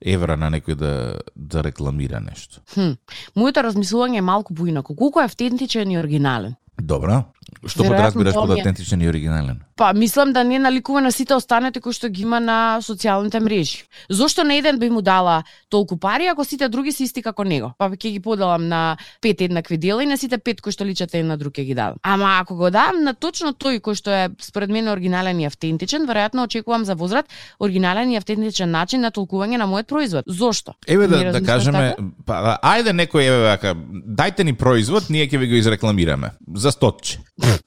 евра 0.00 0.36
на 0.36 0.50
некој 0.52 0.74
да 0.74 1.20
да 1.36 1.64
рекламира 1.64 2.20
нешто. 2.20 2.60
Хм. 2.74 3.00
Моето 3.36 3.64
размислување 3.64 4.20
е 4.20 4.26
малку 4.26 4.54
поинако. 4.54 4.96
Колку 4.96 5.20
е 5.20 5.24
автентичен 5.24 5.90
и 5.90 5.98
оригинален? 5.98 6.54
Добра. 6.80 7.24
Што 7.66 7.84
подразбираш 7.84 8.34
под 8.34 8.50
автентичен 8.54 9.02
и 9.02 9.08
оригинален? 9.08 9.60
Па, 9.76 9.92
мислам 9.92 10.32
да 10.32 10.44
не 10.44 10.58
наликува 10.58 11.00
на 11.00 11.12
сите 11.12 11.34
останете 11.34 11.80
кои 11.80 11.92
што 11.92 12.08
ги 12.08 12.22
има 12.22 12.40
на 12.40 12.80
социјалните 12.80 13.40
мрежи. 13.40 13.84
Зошто 14.08 14.44
на 14.44 14.54
еден 14.54 14.78
би 14.78 14.90
му 14.90 15.02
дала 15.02 15.42
толку 15.68 15.96
пари, 15.96 16.26
ако 16.26 16.44
сите 16.44 16.68
други 16.68 16.92
се 16.92 17.04
исти 17.04 17.22
како 17.22 17.44
него? 17.44 17.72
Па 17.78 17.90
ќе 17.90 18.12
ги 18.12 18.20
поделам 18.20 18.68
на 18.68 18.96
пет 19.20 19.40
еднакви 19.40 19.76
дела 19.76 20.04
и 20.04 20.06
на 20.06 20.16
сите 20.16 20.38
пет 20.38 20.60
кои 20.60 20.72
што 20.72 20.84
личат 20.84 21.14
еден 21.14 21.28
на 21.32 21.36
друг 21.36 21.52
ќе 21.52 21.64
ги 21.64 21.74
дадам. 21.74 22.00
Ама 22.02 22.38
ако 22.40 22.56
го 22.56 22.70
дам 22.70 23.02
на 23.04 23.14
точно 23.14 23.52
тој 23.52 23.80
кој 23.80 23.98
што 23.98 24.10
е 24.10 24.30
според 24.40 24.70
мене 24.70 24.92
оригинален 24.92 25.40
и 25.40 25.48
автентичен, 25.48 26.08
веројатно 26.08 26.44
очекувам 26.48 26.84
за 26.84 26.94
возврат 26.94 27.28
оригинален 27.60 28.12
и 28.12 28.16
автентичен 28.16 28.70
начин 28.70 29.00
на 29.00 29.10
толкување 29.10 29.60
на 29.60 29.68
мојот 29.68 29.88
производ. 29.88 30.24
Зошто? 30.26 30.76
Еве 30.86 31.08
да, 31.08 31.32
да 31.32 31.44
кажеме, 31.44 31.94
така? 31.96 32.08
па 32.24 32.56
ајде 32.62 32.96
некој 32.96 33.28
еве 33.28 33.44
вака, 33.48 33.74
дајте 33.76 34.44
ни 34.44 34.56
производ, 34.56 35.10
ние 35.10 35.28
ќе 35.28 35.38
ви 35.38 35.52
го 35.52 35.60
изрекламираме. 35.60 36.32
За 36.56 36.69
за 36.70 36.72
стотче. 36.72 37.18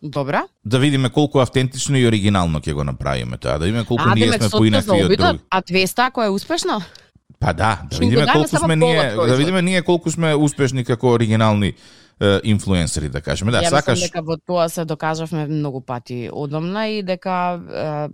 Добра. 0.01 0.43
Да 0.65 0.79
видиме 0.79 1.10
колку 1.10 1.39
автентично 1.39 1.98
и 1.98 2.07
оригинално 2.07 2.60
ќе 2.60 2.74
го 2.74 2.83
направиме 2.83 3.38
тоа, 3.38 3.60
да 3.60 3.65
видиме 3.65 3.86
колку 3.86 4.03
А, 4.07 4.15
ние 4.15 4.31
сме 4.33 4.50
поинакви 4.50 5.03
од 5.03 5.12
други. 5.17 5.39
А 5.50 5.62
200 5.62 6.07
ако 6.07 6.24
е 6.24 6.29
успешно? 6.29 6.81
Па 7.39 7.53
да, 7.53 7.81
да 7.91 7.98
видиме 7.98 8.25
колку 8.33 8.57
сме 8.57 8.75
ние, 8.75 9.15
да 9.15 9.36
видиме 9.36 9.62
ние 9.62 9.81
колку 9.81 10.12
сме 10.12 10.36
успешни 10.36 10.83
како 10.83 11.12
оригинални 11.17 11.74
инфлуенсери, 12.43 13.10
да 13.10 13.22
кажеме. 13.22 13.51
Да, 13.51 13.62
Ја 13.63 13.70
сакаш 13.70 14.01
дека 14.05 14.22
во 14.22 14.38
тоа 14.38 14.70
се 14.70 14.86
докажавме 14.86 15.48
многу 15.48 15.82
пати 15.82 16.29
одамна 16.32 16.88
и 16.88 17.03
дека 17.03 17.60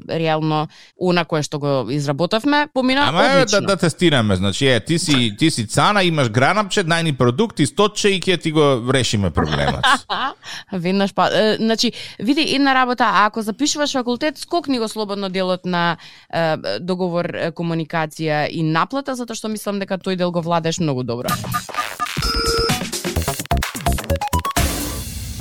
е, 0.09 0.19
реално 0.19 0.67
она 0.97 1.25
кое 1.25 1.43
што 1.43 1.59
го 1.59 1.71
изработавме 1.91 2.67
помина 2.73 3.09
Ама 3.09 3.23
е, 3.23 3.27
да, 3.27 3.41
одлично. 3.41 3.67
да 3.67 3.77
тестираме, 3.77 4.35
значи 4.35 4.67
е, 4.67 4.79
ти 4.79 4.99
си 4.99 5.35
ти 5.37 5.51
си 5.51 5.67
цана, 5.67 6.03
имаш 6.03 6.29
гранапче, 6.29 6.83
најни 6.83 7.17
продукт 7.17 7.59
и 7.59 7.65
стотче 7.65 8.09
и 8.09 8.19
ќе 8.19 8.41
ти 8.41 8.51
го 8.51 8.93
решиме 8.93 9.29
проблемот. 9.29 9.85
Веднаш 10.73 11.13
па, 11.13 11.29
е, 11.33 11.57
значи, 11.57 11.91
види 12.19 12.55
една 12.55 12.75
работа, 12.75 13.03
а 13.03 13.25
ако 13.25 13.41
запишуваш 13.41 13.93
факултет, 13.93 14.37
скокни 14.37 14.79
го 14.79 14.87
слободно 14.87 15.29
делот 15.29 15.65
на 15.65 15.97
е, 16.33 16.57
договор, 16.79 17.25
комуникација 17.55 18.47
и 18.49 18.63
наплата, 18.63 19.15
затоа 19.15 19.35
што 19.35 19.49
мислам 19.49 19.79
дека 19.79 19.97
тој 19.97 20.15
дел 20.15 20.31
го 20.31 20.41
владеш 20.41 20.79
многу 20.79 21.03
добро. 21.03 21.29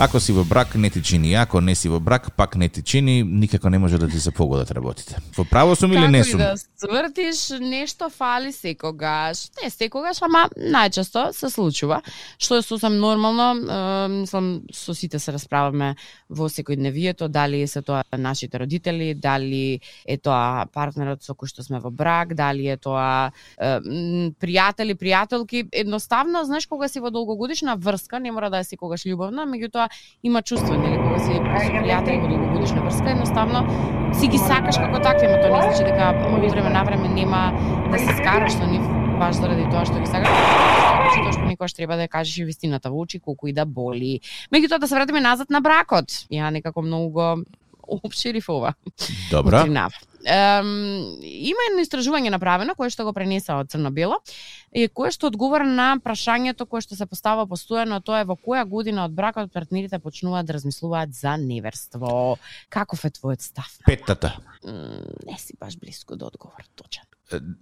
Ако 0.01 0.21
си 0.21 0.33
во 0.33 0.45
брак, 0.45 0.75
не 0.75 0.91
ти 0.91 1.03
чини. 1.03 1.35
Ако 1.35 1.61
не 1.61 1.75
си 1.75 1.89
во 1.89 1.99
брак, 2.01 2.33
пак 2.37 2.57
не 2.57 2.69
ти 2.69 2.83
чини. 2.83 3.23
Никако 3.23 3.71
не 3.71 3.79
може 3.79 3.99
да 3.99 4.09
ти 4.09 4.21
се 4.21 4.31
погодат 4.31 4.71
работите. 4.71 5.17
Во 5.37 5.45
право 5.45 5.75
сум 5.77 5.93
или 5.93 6.07
не 6.09 6.23
Како 6.23 6.29
и 6.29 6.31
сум? 6.31 6.39
да 6.39 6.55
свртиш, 6.57 7.59
нешто 7.61 8.11
фали 8.11 8.53
секогаш. 8.53 9.51
Не 9.63 9.71
секогаш, 9.71 10.23
ама 10.23 10.47
најчесто 10.55 11.33
се 11.35 11.51
случува, 11.51 11.99
што 12.39 12.61
е 12.61 12.63
сосем 12.63 13.01
нормално. 13.03 13.49
Мислам, 14.23 14.63
со 14.71 14.95
сите 14.95 15.19
се 15.19 15.35
расправаме 15.35 15.97
во 16.31 16.47
секојдневието, 16.47 17.27
дали 17.29 17.67
се 17.67 17.83
тоа 17.83 18.05
нашите 18.15 18.59
родители, 18.59 19.15
дали 19.15 19.81
е 20.07 20.17
тоа 20.17 20.67
партнерот 20.71 21.27
со 21.27 21.35
кој 21.35 21.51
што 21.51 21.67
сме 21.67 21.83
во 21.83 21.91
брак, 21.91 22.39
дали 22.39 22.71
е 22.71 22.77
тоа 22.79 23.35
пријатели, 23.59 24.95
пријателки. 24.95 25.67
Едноставно, 25.73 26.45
знаеш, 26.47 26.71
кога 26.71 26.87
си 26.89 27.03
во 27.03 27.11
долгогодишна 27.11 27.75
врска, 27.77 28.23
не 28.23 28.31
мора 28.31 28.47
да 28.51 28.63
е 28.63 28.65
секогаш 28.65 29.03
љубовна, 29.03 29.43
меѓутоа 29.43 29.88
има 30.23 30.43
чувство, 30.43 30.75
нели, 30.75 30.97
кога 30.97 31.19
си 31.19 31.39
со 31.39 31.73
пријатели 31.75 32.21
во 32.23 32.29
долгогодишна 32.29 32.85
врска, 32.85 33.11
едноставно 33.11 33.65
си 34.15 34.29
ги 34.29 34.39
сакаш 34.39 34.79
како 34.79 35.03
такви, 35.05 35.27
ама 35.27 35.43
тоа 35.43 35.57
не 35.57 35.63
значи 35.69 35.85
дека 35.85 36.13
од 36.29 36.51
време 36.53 36.71
на 36.71 36.85
време 36.85 37.09
нема 37.09 37.43
да 37.91 37.99
се 37.99 38.17
скараш 38.21 38.57
со 38.57 38.67
нив 38.67 38.85
баш 39.19 39.37
заради 39.37 39.67
тоа 39.71 39.85
што 39.85 40.01
ги 40.01 40.07
сакаш. 40.07 40.29
Значи 40.31 41.23
тоа 41.23 41.33
што 41.35 41.47
некогаш 41.49 41.75
треба 41.75 41.97
да 41.99 42.07
ја 42.07 42.13
кажеш 42.13 42.39
и 42.39 42.47
вистината 42.49 42.91
во 42.91 43.03
очи 43.03 43.19
колку 43.19 43.49
и 43.51 43.53
да 43.53 43.67
боли. 43.67 44.21
Меѓутоа 44.55 44.79
да 44.79 44.89
се 44.89 44.95
вратиме 44.95 45.21
назад 45.21 45.51
на 45.51 45.61
бракот. 45.61 46.27
Ја 46.31 46.53
некако 46.55 46.83
многу 46.83 47.11
го 47.11 47.29
обширив 48.05 48.49
ова. 48.49 48.75
Добра. 49.31 49.63
Утринава. 49.63 50.08
Ем, 50.25 50.69
има 51.23 51.67
едно 51.71 51.83
истражување 51.85 52.33
направено 52.35 52.75
кое 52.75 52.91
што 52.91 53.05
го 53.07 53.13
пренеса 53.15 53.59
од 53.61 53.71
Црно-бело 53.71 54.19
и 54.75 54.89
кое 54.89 55.13
што 55.15 55.31
одговара 55.31 55.67
на 55.67 55.93
прашањето 56.03 56.67
кое 56.67 56.83
што 56.83 56.99
се 56.99 57.07
постава 57.07 57.47
постојано, 57.47 58.01
тоа 58.03 58.25
е 58.25 58.29
во 58.29 58.35
која 58.35 58.65
година 58.69 59.05
од 59.07 59.15
бракот 59.15 59.53
партнерите 59.55 60.01
почнуваат 60.03 60.47
да 60.47 60.59
размислуваат 60.59 61.15
за 61.15 61.37
неверство. 61.39 62.39
Каков 62.69 63.05
е 63.05 63.11
твојот 63.15 63.47
став? 63.47 63.71
Петтата. 63.87 64.35
Не 64.65 65.39
си 65.39 65.55
баш 65.61 65.79
близко 65.79 66.17
до 66.17 66.27
одговор 66.27 66.67
точен. 66.75 67.05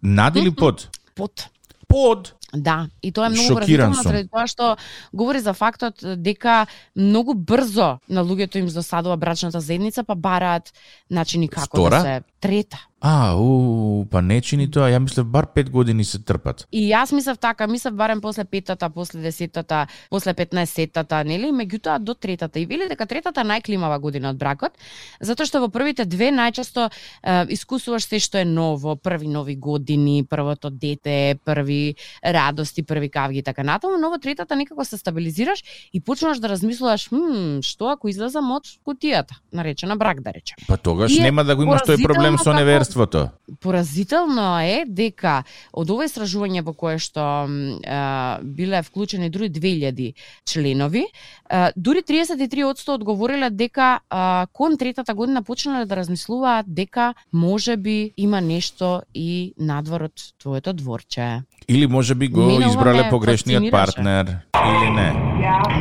Над 0.02 0.36
или 0.36 0.54
под? 0.54 0.88
Под. 1.14 1.48
Под. 1.88 2.34
Да, 2.54 2.88
и 3.02 3.12
тоа 3.12 3.26
е 3.26 3.30
многу 3.30 3.62
сум. 3.66 4.02
заради 4.02 4.28
тоа 4.28 4.46
што 4.46 4.76
говори 5.12 5.40
за 5.42 5.52
фактот 5.52 5.98
дека 6.22 6.66
многу 6.94 7.34
брзо 7.34 7.98
на 8.08 8.22
луѓето 8.25 8.58
им 8.62 8.66
досадува 8.66 9.16
брачната 9.16 9.60
заедница, 9.60 10.04
па 10.04 10.14
бараат 10.14 10.72
начини 11.10 11.48
како 11.48 11.66
Втора? 11.66 11.96
да 11.96 12.02
се 12.02 12.22
трета. 12.46 12.78
А, 13.00 13.36
у, 13.36 14.06
па 14.10 14.22
не 14.24 14.38
чини 14.40 14.64
тоа. 14.72 14.88
Ја 14.88 14.98
мислев 15.04 15.26
бар 15.28 15.46
пет 15.54 15.68
години 15.70 16.04
се 16.04 16.18
трпат. 16.18 16.64
И 16.72 16.88
јас 16.88 17.12
мислев 17.14 17.36
така, 17.38 17.66
мислев 17.68 17.94
барем 17.94 18.20
после 18.20 18.44
петата, 18.44 18.88
после 18.90 19.20
десетата, 19.20 19.86
после 20.10 20.32
петнаесеттата, 20.34 21.20
нели, 21.24 21.52
меѓутоа 21.52 21.98
до 22.00 22.14
третата. 22.14 22.58
И 22.58 22.66
вели 22.66 22.88
дека 22.88 23.06
третата 23.06 23.44
најклимава 23.44 24.00
година 24.00 24.32
од 24.32 24.40
бракот, 24.40 24.74
затоа 25.20 25.46
што 25.46 25.60
во 25.60 25.68
првите 25.68 26.06
две 26.08 26.32
најчесто 26.32 26.88
е, 26.88 27.44
искусуваш 27.54 28.08
се 28.08 28.18
што 28.18 28.40
е 28.40 28.48
ново, 28.48 28.96
први 28.96 29.28
нови 29.28 29.54
години, 29.60 30.24
првото 30.24 30.70
дете, 30.70 31.38
први 31.44 31.94
радости, 32.24 32.82
први 32.82 33.10
кавги 33.12 33.38
и 33.38 33.46
така 33.46 33.62
натаму, 33.62 34.00
но 34.00 34.10
во 34.10 34.18
третата 34.18 34.56
некако 34.56 34.84
се 34.84 34.96
стабилизираш 34.96 35.62
и 35.92 36.00
почнуваш 36.00 36.40
да 36.40 36.48
размислуваш, 36.48 37.08
хм, 37.12 37.60
што 37.60 37.92
ако 37.92 38.08
излезам 38.08 38.50
од 38.56 38.64
кутијата, 38.88 39.36
наречена 39.52 40.00
брак 40.00 40.24
да 40.24 40.32
речем. 40.32 40.56
Па 40.66 40.80
тогаш 40.80 41.12
И 41.12 41.20
нема 41.20 41.44
да 41.44 41.54
го 41.54 41.68
имаш 41.68 41.84
тој 41.84 42.02
проблем 42.02 42.35
поразително 42.36 42.58
со 42.58 42.64
неверството. 42.64 43.30
Поразително 43.60 44.60
е 44.60 44.84
дека 44.86 45.44
од 45.72 45.90
ова 45.90 46.06
истражување 46.06 46.62
во 46.66 46.74
кое 46.74 46.98
што 46.98 47.46
а, 47.46 48.38
биле 48.42 48.82
вклучени 48.82 49.30
дури 49.30 49.48
2000 49.50 50.14
членови, 50.44 51.06
а, 51.48 51.70
дури 51.76 52.02
33% 52.02 52.94
одговориле 52.94 53.50
дека 53.50 54.00
а, 54.10 54.46
кон 54.52 54.76
третата 54.78 55.14
година 55.14 55.42
почнале 55.42 55.86
да 55.86 55.96
размислуваат 55.96 56.66
дека 56.68 57.14
може 57.32 57.76
би 57.76 58.12
има 58.16 58.40
нешто 58.40 59.02
и 59.14 59.54
надвор 59.58 60.10
од 60.10 60.32
твоето 60.38 60.72
дворче. 60.72 61.42
Или 61.68 61.86
може 61.86 62.14
би 62.14 62.28
го 62.28 62.40
ова 62.40 62.66
избрале 62.68 63.10
погрешниот 63.10 63.70
партнер. 63.70 64.38
Или 64.66 64.90
не. 64.90 65.10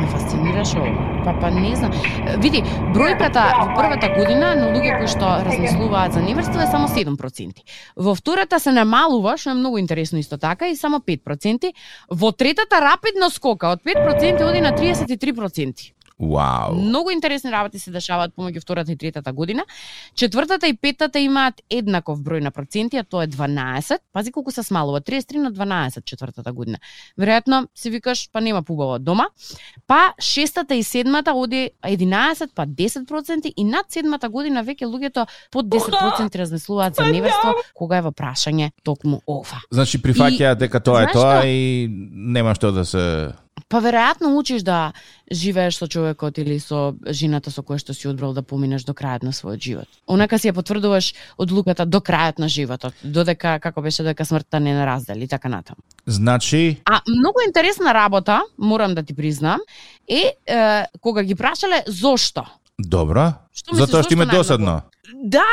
Ме 0.00 0.06
фасцинираше 0.06 0.78
ова. 0.78 1.16
Па 1.24 1.32
па 1.40 1.50
не 1.50 1.74
знам. 1.76 1.90
Види, 2.38 2.60
бројката 2.94 3.44
во 3.58 3.66
првата 3.74 4.12
година 4.14 4.52
на 4.54 4.68
луѓе 4.74 4.98
кои 4.98 5.08
што 5.10 5.30
размислуваат 5.46 6.14
за 6.14 6.22
неверство 6.36 6.60
е 6.60 6.66
само 6.66 6.88
7%. 6.88 7.62
Во 7.96 8.14
втората 8.14 8.58
се 8.60 8.72
намалува, 8.72 9.38
што 9.40 9.54
е 9.54 9.56
многу 9.56 9.78
интересно 9.80 10.20
исто 10.20 10.36
така, 10.36 10.68
и 10.68 10.76
само 10.76 11.00
5%. 11.00 11.72
Во 12.12 12.32
третата 12.32 12.80
рапидно 12.84 13.30
скока, 13.32 13.72
од 13.72 13.80
5% 13.80 14.44
оди 14.44 14.60
на 14.60 14.76
33%. 14.76 15.95
Вау. 16.20 16.74
Многу 16.74 17.10
интересни 17.10 17.52
работи 17.52 17.78
се 17.78 17.90
дешаваат 17.92 18.32
помеѓу 18.32 18.62
втората 18.62 18.92
и 18.92 18.96
третата 18.96 19.32
година. 19.32 19.64
Четвртата 20.14 20.68
и 20.68 20.72
петата 20.72 21.20
имаат 21.20 21.60
еднаков 21.70 22.22
број 22.24 22.40
на 22.40 22.50
проценти, 22.50 22.96
а 22.96 23.04
тоа 23.04 23.24
е 23.24 23.28
12. 23.28 23.98
Пази 24.12 24.32
колку 24.32 24.50
се 24.50 24.62
смалува, 24.62 25.00
33 25.00 25.36
на 25.36 25.52
12 25.52 26.04
четвртата 26.04 26.52
година. 26.52 26.78
Веројатно 27.20 27.68
си 27.74 27.90
викаш, 27.90 28.30
па 28.32 28.40
нема 28.40 28.62
пубаво 28.62 28.96
од 28.96 29.04
дома. 29.04 29.28
Па 29.86 30.14
шестата 30.18 30.74
и 30.74 30.82
седмата 30.82 31.34
оди 31.34 31.70
11, 31.84 32.48
па 32.54 32.66
10% 32.66 33.52
и 33.56 33.64
над 33.64 33.92
седмата 33.92 34.28
година 34.28 34.64
веќе 34.64 34.88
луѓето 34.88 35.26
под 35.52 35.68
10% 35.68 36.38
размислуваат 36.38 36.96
за 36.96 37.12
неверство 37.12 37.54
кога 37.74 38.00
е 38.00 38.08
во 38.08 38.12
прашање 38.12 38.72
токму 38.82 39.20
ова. 39.26 39.60
Значи 39.70 40.00
прифаќаат 40.00 40.64
дека 40.64 40.80
тоа 40.80 41.04
е 41.04 41.12
тоа 41.12 41.40
што? 41.40 41.46
и 41.46 41.88
нема 41.90 42.54
што 42.54 42.72
да 42.72 42.84
се 42.84 43.36
Па 43.68 43.80
веројатно 43.82 44.30
учиш 44.38 44.62
да 44.62 44.92
живееш 45.32 45.74
со 45.74 45.88
човекот 45.90 46.38
или 46.38 46.60
со 46.62 46.94
жената 47.10 47.50
со 47.50 47.64
која 47.66 47.80
што 47.82 47.94
си 47.94 48.06
одбрал 48.06 48.30
да 48.32 48.42
поминеш 48.46 48.84
до 48.86 48.94
крајот 48.94 49.24
на 49.26 49.32
својот 49.34 49.58
живот. 49.58 49.88
Онака 50.06 50.38
си 50.38 50.52
ја 50.52 50.54
потврдуваш 50.54 51.14
одлуката 51.38 51.86
до 51.86 51.98
крајот 51.98 52.38
на 52.38 52.48
животот, 52.48 52.94
додека 53.02 53.58
како 53.58 53.82
беше 53.82 54.06
дека 54.06 54.24
смртта 54.24 54.60
не 54.60 54.74
не 54.74 54.86
раздели 54.86 55.24
и 55.24 55.28
така 55.28 55.48
натаму. 55.48 55.82
Значи, 56.06 56.80
А 56.84 57.00
многу 57.08 57.40
интересна 57.46 57.94
работа, 57.94 58.42
морам 58.58 58.94
да 58.94 59.02
ти 59.02 59.14
признам, 59.14 59.60
е, 60.08 60.32
е 60.46 60.84
кога 61.00 61.22
ги 61.22 61.34
прашале 61.34 61.82
зошто. 61.86 62.46
добро. 62.78 63.32
Што 63.56 63.72
мислиш, 63.72 63.86
Затоа 63.86 64.04
што 64.04 64.12
им 64.12 64.20
е 64.20 64.26
досадно. 64.28 64.82
Да, 65.14 65.44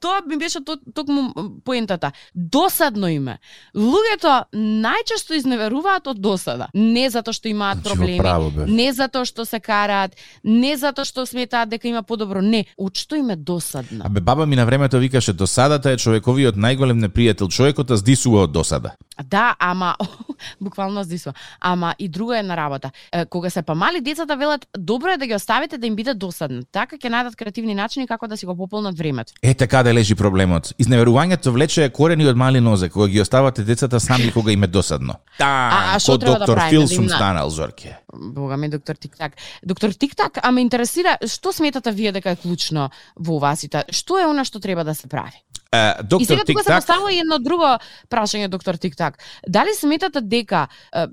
тоа 0.00 0.22
ми 0.26 0.36
беше 0.38 0.64
то, 0.64 0.78
токму 0.94 1.34
поентата. 1.64 2.12
Досадно 2.34 3.10
име. 3.12 3.38
Луѓето 3.76 4.54
најчесто 4.54 5.36
изневеруваат 5.36 6.06
од 6.08 6.20
досада. 6.22 6.70
Не 6.74 7.10
затоа 7.10 7.34
што 7.36 7.50
имаат 7.50 7.82
Значи, 7.82 7.88
проблеми, 7.90 8.18
право 8.18 8.52
не 8.66 8.92
затоа 8.92 9.26
што 9.28 9.44
се 9.44 9.60
караат, 9.60 10.16
не 10.44 10.76
затоа 10.76 11.04
што 11.04 11.26
сметаат 11.26 11.68
дека 11.74 11.88
има 11.88 12.02
подобро, 12.02 12.40
не, 12.40 12.64
од 12.78 12.96
што 12.96 13.18
им 13.20 13.34
е 13.34 13.36
досадно. 13.36 14.06
Абе 14.06 14.20
баба 14.20 14.46
ми 14.46 14.56
на 14.56 14.64
времето 14.64 14.98
викаше 14.98 15.32
досадата 15.32 15.92
е 15.92 16.00
човековиот 16.00 16.56
најголем 16.56 17.02
непријател. 17.02 17.50
Човекот 17.52 17.92
здисува 17.98 18.46
од 18.46 18.52
досада. 18.52 18.96
Да, 19.24 19.56
ама 19.58 19.96
буквално 20.60 21.04
здисува. 21.04 21.34
Ама 21.60 21.94
и 21.98 22.08
друга 22.08 22.38
една 22.38 22.56
работа. 22.56 22.90
Кога 23.30 23.50
се 23.50 23.62
помали 23.62 24.00
децата 24.00 24.36
велат 24.36 24.66
добро 24.78 25.08
е 25.08 25.18
да 25.18 25.26
ги 25.26 25.34
оставите 25.34 25.78
да 25.78 25.86
им 25.86 25.96
биде 25.96 26.14
досадно. 26.14 26.62
Така 26.72 26.98
ќе 27.02 27.10
најдат 27.10 27.36
креативни 27.36 27.74
начини 27.74 28.06
како 28.06 28.28
да 28.30 28.36
си 28.36 28.46
го 28.46 28.56
пополнат 28.56 28.98
времето. 28.98 29.32
Ете 29.42 29.66
каде 29.66 29.92
лежи 29.94 30.14
проблемот. 30.14 30.72
Изневерувањето 30.78 31.52
влече 31.52 31.88
корени 31.90 32.26
од 32.26 32.36
мали 32.36 32.60
нозе, 32.60 32.88
кога 32.88 33.08
ги 33.08 33.20
оставате 33.20 33.64
децата 33.64 34.00
сами 34.00 34.32
кога 34.32 34.52
им 34.52 34.62
е 34.62 34.66
досадно. 34.66 35.14
Да, 35.38 35.46
А- 35.46 35.96
а 35.96 35.98
што 35.98 36.18
треба 36.18 36.38
да 36.38 36.46
доктор 36.46 36.56
правиме, 36.56 36.70
Фил 36.70 36.82
да 36.82 36.94
сум 36.94 37.08
станал, 37.08 37.50
Зорке. 37.50 37.96
Бога 38.14 38.56
ми, 38.56 38.68
доктор 38.68 38.94
Тиктак. 38.94 39.32
Доктор 39.62 39.90
Тиктак, 39.90 40.38
а 40.42 40.50
ме 40.52 40.60
интересира, 40.60 41.18
што 41.26 41.52
сметате 41.52 41.90
вие 41.90 42.12
дека 42.12 42.30
е 42.30 42.36
клучно 42.36 42.90
во 43.16 43.36
оваа 43.36 43.56
Што 43.90 44.18
е 44.18 44.26
она 44.26 44.44
што 44.44 44.60
треба 44.60 44.84
да 44.84 44.94
се 44.94 45.08
прави? 45.08 45.42
Uh, 45.72 46.02
доктор 46.02 46.20
и 46.20 46.24
сега 46.24 46.44
тука 46.44 46.62
се 46.62 46.72
поставува 46.74 47.12
едно 47.16 47.38
друго 47.40 47.64
прашање, 48.12 48.48
доктор 48.52 48.76
Тиктак. 48.76 49.14
Дали 49.48 49.72
сметате 49.72 50.20
дека 50.20 50.66
uh, 50.92 51.08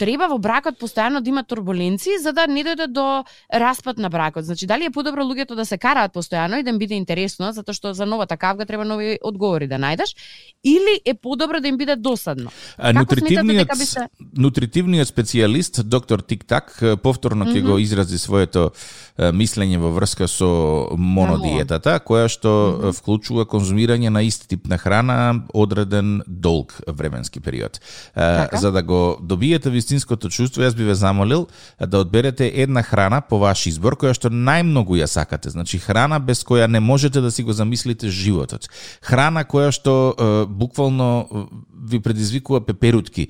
треба 0.00 0.30
во 0.32 0.38
бракот 0.40 0.78
постојано 0.80 1.20
да 1.20 1.28
има 1.28 1.42
турбуленции 1.44 2.16
за 2.16 2.32
да 2.32 2.46
не 2.48 2.62
дојде 2.64 2.86
до 2.88 3.24
распад 3.52 3.98
на 3.98 4.08
бракот? 4.08 4.48
Значи, 4.48 4.66
дали 4.66 4.88
е 4.88 4.90
подобро 4.90 5.20
луѓето 5.20 5.54
да 5.54 5.66
се 5.68 5.76
караат 5.76 6.14
постојано 6.16 6.60
и 6.60 6.64
да 6.64 6.70
им 6.70 6.78
биде 6.78 6.96
интересно, 6.96 7.52
затоа 7.52 7.76
што 7.76 7.92
за 7.92 8.06
новата 8.08 8.38
кавга 8.40 8.64
треба 8.64 8.86
нови 8.88 9.18
одговори 9.20 9.68
да 9.68 9.76
најдеш, 9.76 10.16
или 10.64 11.00
е 11.04 11.12
подобро 11.12 11.60
да 11.60 11.68
им 11.68 11.76
биде 11.76 11.96
досадно? 11.96 12.48
Uh, 12.80 12.96
нутритивниот, 12.96 13.76
се... 13.76 14.08
нутритивниот 14.32 15.12
специјалист, 15.12 15.82
доктор 15.82 16.24
Тиктак, 16.24 16.80
повторно 17.02 17.44
ќе 17.44 17.60
mm 17.60 17.66
-hmm. 17.66 17.70
го 17.70 17.78
изрази 17.78 18.18
своето 18.18 18.70
мислење 19.18 19.76
во 19.76 19.92
врска 19.92 20.28
со 20.28 20.88
монодиетата, 20.96 22.00
која 22.00 22.28
што 22.28 22.48
mm 22.48 22.80
-hmm. 22.80 22.96
вклучува 22.96 23.44
конзумирање 23.44 23.97
конзумирање 23.98 24.10
на 24.10 24.22
ист 24.22 24.48
тип 24.48 24.66
на 24.68 24.78
храна 24.78 25.44
одреден 25.54 26.22
долг 26.26 26.74
временски 26.86 27.40
период. 27.40 27.80
Така? 28.14 28.56
За 28.56 28.72
да 28.72 28.82
го 28.82 29.18
добиете 29.20 29.70
вистинското 29.70 30.28
чувство, 30.28 30.62
јас 30.62 30.76
би 30.76 30.84
ве 30.84 30.94
замолил 30.94 31.48
да 31.80 31.98
одберете 31.98 32.52
една 32.54 32.82
храна 32.82 33.20
по 33.20 33.38
ваш 33.38 33.66
избор 33.66 33.96
која 33.96 34.14
што 34.14 34.30
најмногу 34.30 34.98
ја 34.98 35.06
сакате. 35.06 35.50
Значи 35.50 35.78
храна 35.78 36.18
без 36.18 36.44
која 36.44 36.66
не 36.66 36.80
можете 36.80 37.20
да 37.20 37.30
си 37.30 37.42
го 37.42 37.52
замислите 37.52 38.08
животот. 38.08 38.68
Храна 39.02 39.44
која 39.44 39.70
што 39.72 40.14
е, 40.14 40.46
буквално 40.46 41.48
ви 41.88 42.00
предизвикува 42.00 42.60
пеперутки 42.66 43.28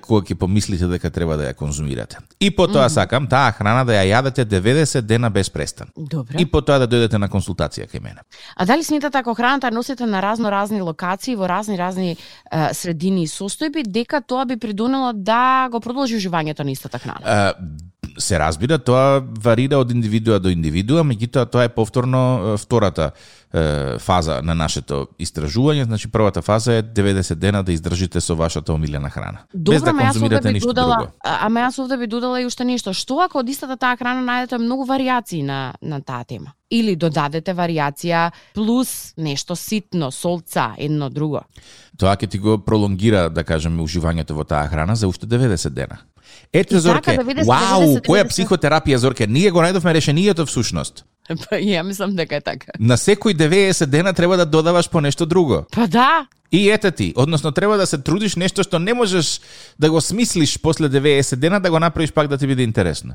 кога 0.00 0.24
ќе 0.26 0.34
помислите 0.34 0.86
дека 0.88 1.10
треба 1.10 1.36
да 1.36 1.50
ја 1.50 1.54
конзумирате. 1.54 2.18
И 2.40 2.50
потоа 2.50 2.82
mm 2.82 2.88
-hmm. 2.88 2.94
сакам 2.94 3.26
таа 3.26 3.52
храна 3.52 3.84
да 3.84 3.92
ја 3.92 4.04
јадете 4.20 4.44
90 4.44 5.00
дена 5.00 5.30
без 5.30 5.50
престан. 5.50 5.88
Добре. 5.96 6.36
И 6.38 6.46
потоа 6.46 6.78
да 6.78 6.88
дојдете 6.88 7.18
на 7.18 7.28
консултација 7.28 7.86
кај 7.86 8.02
мене. 8.02 8.20
А 8.56 8.64
дали 8.64 8.84
сметате 8.84 9.18
ако 9.18 9.34
храната 9.34 9.70
носите 9.70 10.01
на 10.06 10.22
разно 10.22 10.50
разни 10.50 10.80
локации 10.80 11.36
во 11.36 11.48
разни 11.48 11.78
разни 11.78 12.10
е, 12.12 12.16
средини 12.74 13.24
и 13.24 13.30
состојби 13.30 13.84
дека 13.86 14.20
тоа 14.20 14.44
би 14.44 14.56
придонело 14.56 15.12
да 15.12 15.68
го 15.72 15.80
продолжи 15.80 16.16
уживањето 16.16 16.64
на 16.64 16.70
истата 16.70 16.98
храна? 16.98 17.54
Се 18.18 18.38
разбира, 18.38 18.78
тоа 18.78 19.20
варира 19.20 19.78
од 19.78 19.90
индивидуа 19.90 20.38
до 20.38 20.50
индивидуа, 20.52 21.04
меѓутоа 21.06 21.46
тоа 21.50 21.64
е 21.64 21.72
повторно 21.72 22.56
втората 22.58 23.12
фаза 24.00 24.38
на 24.40 24.54
нашето 24.56 25.06
истражување, 25.20 25.84
значи 25.84 26.08
првата 26.08 26.40
фаза 26.42 26.78
е 26.80 26.82
90 26.82 27.34
дена 27.34 27.60
да 27.62 27.72
издржите 27.72 28.20
со 28.20 28.36
вашата 28.36 28.72
омилена 28.72 29.10
храна. 29.10 29.44
Добро, 29.54 29.74
без 29.74 29.82
да 29.82 29.92
конзумирате 29.92 30.52
ништо 30.52 30.72
додала, 30.72 30.96
друго. 30.96 31.12
Ама 31.20 31.60
јас 31.66 31.76
овде 31.82 31.98
би 32.00 32.06
додала 32.06 32.40
и 32.40 32.46
уште 32.48 32.64
нешто. 32.64 32.94
Што 32.96 33.20
ако 33.20 33.42
од 33.44 33.48
истата 33.52 33.76
таа 33.76 33.96
храна 34.00 34.24
најдете 34.24 34.56
многу 34.56 34.88
варијации 34.88 35.42
на 35.44 35.74
на 35.82 36.00
таа 36.00 36.24
тема? 36.24 36.54
Или 36.70 36.96
додадете 36.96 37.52
варијација 37.52 38.30
плюс 38.54 39.12
нешто 39.16 39.56
ситно, 39.56 40.10
солца, 40.10 40.72
едно 40.78 41.10
друго. 41.10 41.44
Тоа 41.98 42.16
ќе 42.16 42.30
ти 42.30 42.38
го 42.38 42.56
пролонгира, 42.56 43.28
да 43.28 43.44
кажеме, 43.44 43.82
уживањето 43.84 44.32
во 44.32 44.48
таа 44.48 44.64
храна 44.72 44.96
за 44.96 45.08
уште 45.08 45.26
90 45.26 45.68
дена. 45.76 46.00
Ете, 46.52 46.80
Зорке, 46.80 47.16
да 47.16 47.44
вау, 47.48 47.96
која 48.04 48.26
психотерапија, 48.28 48.96
Зорке, 48.96 49.26
ние 49.26 49.50
го 49.50 49.62
најдовме 49.64 49.94
решението 49.94 50.46
всушност. 50.46 51.04
Па 51.48 51.56
ја 51.56 51.82
мислам 51.82 52.16
дека 52.16 52.36
е 52.36 52.44
така. 52.44 52.76
На 52.78 52.96
секој 52.96 53.36
90 53.36 53.86
дена 53.86 54.12
треба 54.12 54.36
да 54.36 54.46
додаваш 54.46 54.90
по 54.90 55.00
нешто 55.00 55.26
друго. 55.26 55.64
Па 55.72 55.86
да. 55.86 56.26
И 56.52 56.70
ете 56.70 56.90
ти, 56.90 57.12
односно 57.16 57.52
треба 57.52 57.76
да 57.76 57.86
се 57.86 57.98
трудиш 57.98 58.36
нешто 58.36 58.62
што 58.62 58.78
не 58.78 58.94
можеш 58.94 59.40
да 59.80 59.90
го 59.90 60.00
смислиш 60.00 60.58
после 60.60 60.88
90 60.88 61.36
дена 61.36 61.60
да 61.60 61.70
го 61.70 61.80
направиш 61.80 62.12
пак 62.12 62.28
да 62.28 62.38
ти 62.38 62.46
биде 62.46 62.62
интересно. 62.62 63.14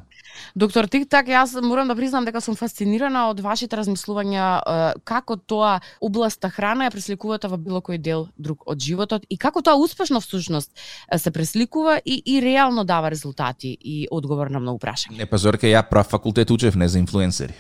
Доктор 0.56 0.90
Тик, 0.90 1.10
так 1.10 1.30
јас 1.30 1.62
морам 1.62 1.88
да 1.88 1.96
признам 1.96 2.26
дека 2.26 2.42
сум 2.42 2.58
фасцинирана 2.58 3.30
од 3.30 3.40
вашите 3.46 3.78
размислувања 3.78 4.98
како 5.06 5.38
тоа 5.38 5.80
областа 6.02 6.50
храна 6.50 6.90
ја 6.90 6.92
пресликувате 6.92 7.48
во 7.48 7.62
било 7.62 7.78
кој 7.78 8.02
дел 8.02 8.28
друг 8.38 8.66
од 8.66 8.82
животот 8.82 9.22
и 9.30 9.38
како 9.38 9.62
тоа 9.62 9.78
успешно 9.78 10.22
всушност 10.22 10.74
се 11.18 11.32
пресликува 11.32 12.02
и, 12.06 12.24
и 12.26 12.42
реално 12.42 12.84
дава 12.84 13.12
резултати 13.12 13.78
и 13.82 14.08
одговор 14.12 14.50
на 14.50 14.60
многу 14.60 14.82
прашања. 14.82 15.18
Не 15.18 15.30
па 15.30 15.38
Зорке, 15.38 15.70
ја 15.70 15.86
прав 15.86 16.10
факултет 16.10 16.52
учев 16.52 16.76
не 16.76 16.90
за 16.90 17.00
инфлуенсери. 17.00 17.54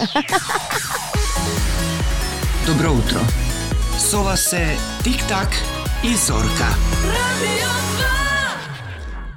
Добро 2.66 2.92
утро. 2.92 3.49
Со 4.00 4.22
вас 4.22 4.40
се 4.40 4.76
Тик-так 5.04 5.48
и 6.04 6.16
Зорка. 6.16 6.68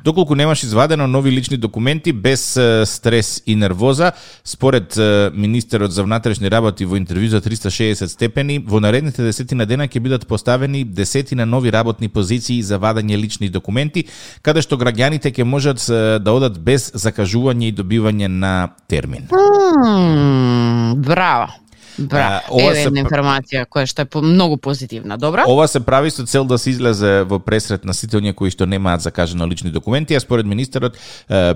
Доколку 0.03 0.35
немаш 0.35 0.63
извадено 0.63 1.07
нови 1.07 1.31
лични 1.31 1.57
документи 1.57 2.13
без 2.13 2.59
стрес 2.85 3.43
и 3.45 3.55
нервоза, 3.55 4.11
според 4.43 4.95
министерот 5.33 5.91
за 5.91 6.03
внатрешни 6.03 6.51
работи 6.51 6.85
во 6.85 6.95
интервју 6.95 7.27
за 7.27 7.41
360 7.41 8.07
степени, 8.07 8.59
во 8.59 8.79
наредните 8.79 9.23
десетина 9.23 9.65
дена 9.65 9.87
ќе 9.87 9.99
бидат 9.99 10.27
поставени 10.27 10.83
десетина 10.83 11.45
нови 11.45 11.71
работни 11.71 12.09
позиции 12.09 12.61
за 12.61 12.79
вадење 12.79 13.19
лични 13.19 13.49
документи, 13.49 14.07
каде 14.41 14.61
што 14.61 14.79
граѓаните 14.79 15.31
ќе 15.31 15.43
можат 15.43 15.83
да 16.23 16.31
одат 16.31 16.59
без 16.59 16.91
закажување 16.91 17.67
и 17.67 17.75
добивање 17.75 18.27
на 18.27 18.75
термин. 18.87 19.27
Mm, 19.27 21.03
браво. 21.03 21.62
Бра, 21.97 22.41
ова 22.49 22.71
еве 22.71 22.87
една 22.87 23.03
информација 23.03 23.67
која 23.69 23.85
што 23.85 24.01
е 24.01 24.21
многу 24.25 24.57
позитивна, 24.57 25.17
добра? 25.17 25.45
Ова 25.47 25.67
се 25.67 25.79
прави 25.79 26.11
со 26.11 26.25
цел 26.25 26.45
да 26.45 26.57
се 26.57 26.71
излезе 26.71 27.23
во 27.29 27.39
пресрет 27.39 27.85
на 27.85 27.93
сите 27.93 28.17
оние 28.17 28.33
кои 28.33 28.49
што 28.49 28.65
немаат 28.65 29.01
закажано 29.01 29.47
лични 29.47 29.71
документи, 29.71 30.15
а 30.15 30.19
според 30.19 30.45
министерот 30.45 30.97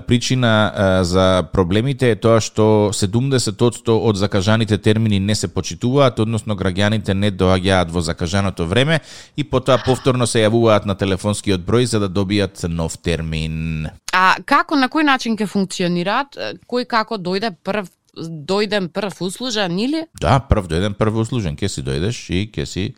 причина 0.06 1.02
за 1.02 1.44
проблемите 1.52 2.10
е 2.10 2.16
тоа 2.16 2.40
што 2.40 2.90
70% 2.94 3.90
од 3.90 4.16
закажаните 4.16 4.78
термини 4.78 5.18
не 5.18 5.34
се 5.34 5.48
почитуваат, 5.48 6.20
односно 6.20 6.54
граѓаните 6.54 7.14
не 7.14 7.32
доаѓаат 7.32 7.90
во 7.90 8.00
закажаното 8.00 8.66
време 8.66 9.00
и 9.36 9.44
потоа 9.44 9.78
повторно 9.84 10.26
се 10.26 10.46
јавуваат 10.46 10.86
на 10.86 10.94
телефонскиот 10.94 11.66
број 11.66 11.90
за 11.90 11.98
да 11.98 12.08
добијат 12.08 12.68
нов 12.68 12.98
термин. 13.02 13.88
А 14.14 14.36
како 14.46 14.76
на 14.76 14.88
кој 14.88 15.04
начин 15.04 15.36
ќе 15.36 15.46
функционираат? 15.46 16.38
Кој 16.66 16.86
како 16.86 17.18
дојде 17.18 17.52
прв 17.62 17.90
дојдем 18.18 18.88
прв 18.88 19.22
услужен 19.22 19.78
или? 19.78 20.06
Да, 20.20 20.38
прв 20.40 20.68
дојдем 20.68 20.94
прв 20.98 21.24
услужен, 21.24 21.56
ке 21.56 21.68
си 21.68 21.82
дојдеш 21.82 22.26
и 22.30 22.46
ке 22.52 22.66
си 22.66 22.94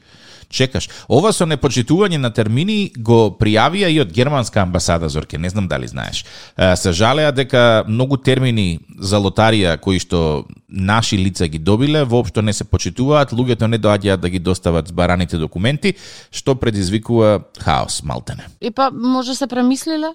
чекаш. 0.50 0.88
Ова 1.08 1.32
со 1.32 1.46
непочитување 1.46 2.18
на 2.18 2.32
термини 2.34 2.90
го 2.98 3.30
пријавија 3.38 3.90
и 3.92 4.00
од 4.02 4.12
германска 4.12 4.64
амбасада 4.64 5.08
Зорке, 5.08 5.38
не 5.38 5.50
знам 5.50 5.68
дали 5.68 5.88
знаеш. 5.88 6.24
Се 6.56 6.92
жалеа 6.92 7.30
дека 7.32 7.84
многу 7.88 8.16
термини 8.16 8.80
за 8.98 9.20
лотарија 9.22 9.76
кои 9.80 10.00
што 10.02 10.44
наши 10.68 11.18
лица 11.18 11.48
ги 11.48 11.58
добиле 11.58 12.04
воопшто 12.04 12.42
не 12.42 12.52
се 12.52 12.64
почитуваат, 12.64 13.32
луѓето 13.32 13.70
не 13.70 13.78
доаѓаат 13.78 14.20
да 14.20 14.28
ги 14.30 14.38
достават 14.38 14.88
збараните 14.88 15.38
документи, 15.38 15.94
што 16.30 16.54
предизвикува 16.54 17.40
хаос 17.58 18.02
малтене. 18.02 18.50
И 18.60 18.70
па 18.70 18.90
може 18.90 19.34
се 19.34 19.46
премислиле? 19.46 20.14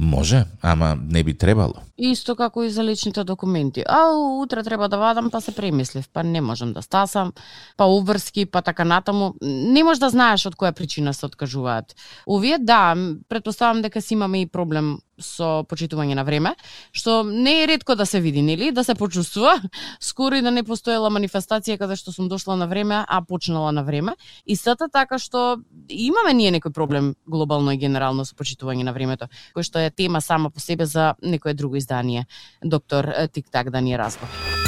Може, 0.00 0.44
ама 0.62 0.96
не 1.10 1.24
би 1.24 1.34
требало. 1.34 1.82
Исто 1.98 2.36
како 2.38 2.62
и 2.62 2.70
за 2.70 2.84
личните 2.84 3.24
документи. 3.24 3.82
А 3.82 4.14
утре 4.14 4.62
треба 4.62 4.88
да 4.88 4.96
вадам, 4.98 5.30
па 5.30 5.40
се 5.40 5.54
премислив, 5.54 6.06
па 6.12 6.22
не 6.22 6.40
можам 6.40 6.72
да 6.72 6.82
стасам, 6.82 7.32
па 7.76 7.84
обврски, 7.84 8.46
па 8.46 8.62
така 8.62 8.84
натаму. 8.84 9.34
Не 9.42 9.82
можеш 9.82 9.98
да 9.98 10.10
знаеш 10.14 10.46
од 10.46 10.54
која 10.54 10.70
причина 10.70 11.10
се 11.14 11.26
откажуваат. 11.26 11.96
Овие 12.30 12.58
да, 12.58 12.94
предпоставам 13.28 13.82
дека 13.82 14.00
си 14.00 14.14
имаме 14.14 14.40
и 14.40 14.46
проблем 14.46 14.98
со 15.18 15.64
почитување 15.68 16.14
на 16.14 16.24
време, 16.24 16.54
што 16.92 17.22
не 17.22 17.62
е 17.62 17.66
ретко 17.66 17.94
да 17.94 18.06
се 18.06 18.20
види, 18.20 18.42
нели, 18.42 18.70
да 18.72 18.84
се 18.84 18.94
почувствува. 18.94 19.58
Скоро 20.00 20.38
и 20.38 20.42
да 20.42 20.50
не 20.50 20.62
постоела 20.62 21.10
манифестација 21.10 21.78
каде 21.78 21.96
што 21.96 22.12
сум 22.12 22.28
дошла 22.28 22.56
на 22.56 22.66
време, 22.66 23.04
а 23.06 23.22
почнала 23.22 23.72
на 23.72 23.82
време. 23.82 24.16
И 24.46 24.56
сата 24.56 24.88
така 24.88 25.18
што 25.18 25.58
имаме 25.88 26.34
ние 26.34 26.52
некој 26.52 26.72
проблем 26.72 27.14
глобално 27.26 27.72
и 27.72 27.78
генерално 27.78 28.24
со 28.24 28.36
почитување 28.38 28.84
на 28.84 28.92
времето, 28.92 29.28
кој 29.56 29.66
што 29.66 29.78
е 29.82 29.90
тема 29.90 30.20
сама 30.20 30.50
по 30.50 30.60
себе 30.60 30.86
за 30.86 31.14
некое 31.22 31.54
друго 31.54 31.76
издание. 31.76 32.26
Доктор 32.64 33.12
Тик-так 33.32 33.70
да 33.70 33.80
ни 33.80 33.98
разбор. 33.98 34.67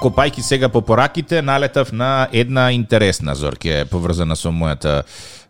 Копајки 0.00 0.40
сега 0.40 0.68
по 0.68 0.80
пораките, 0.80 1.42
налетав 1.42 1.92
на 1.92 2.28
една 2.32 2.70
интересна 2.72 3.34
зорке, 3.34 3.84
поврзана 3.90 4.36
со 4.36 4.48
мојата 4.48 5.02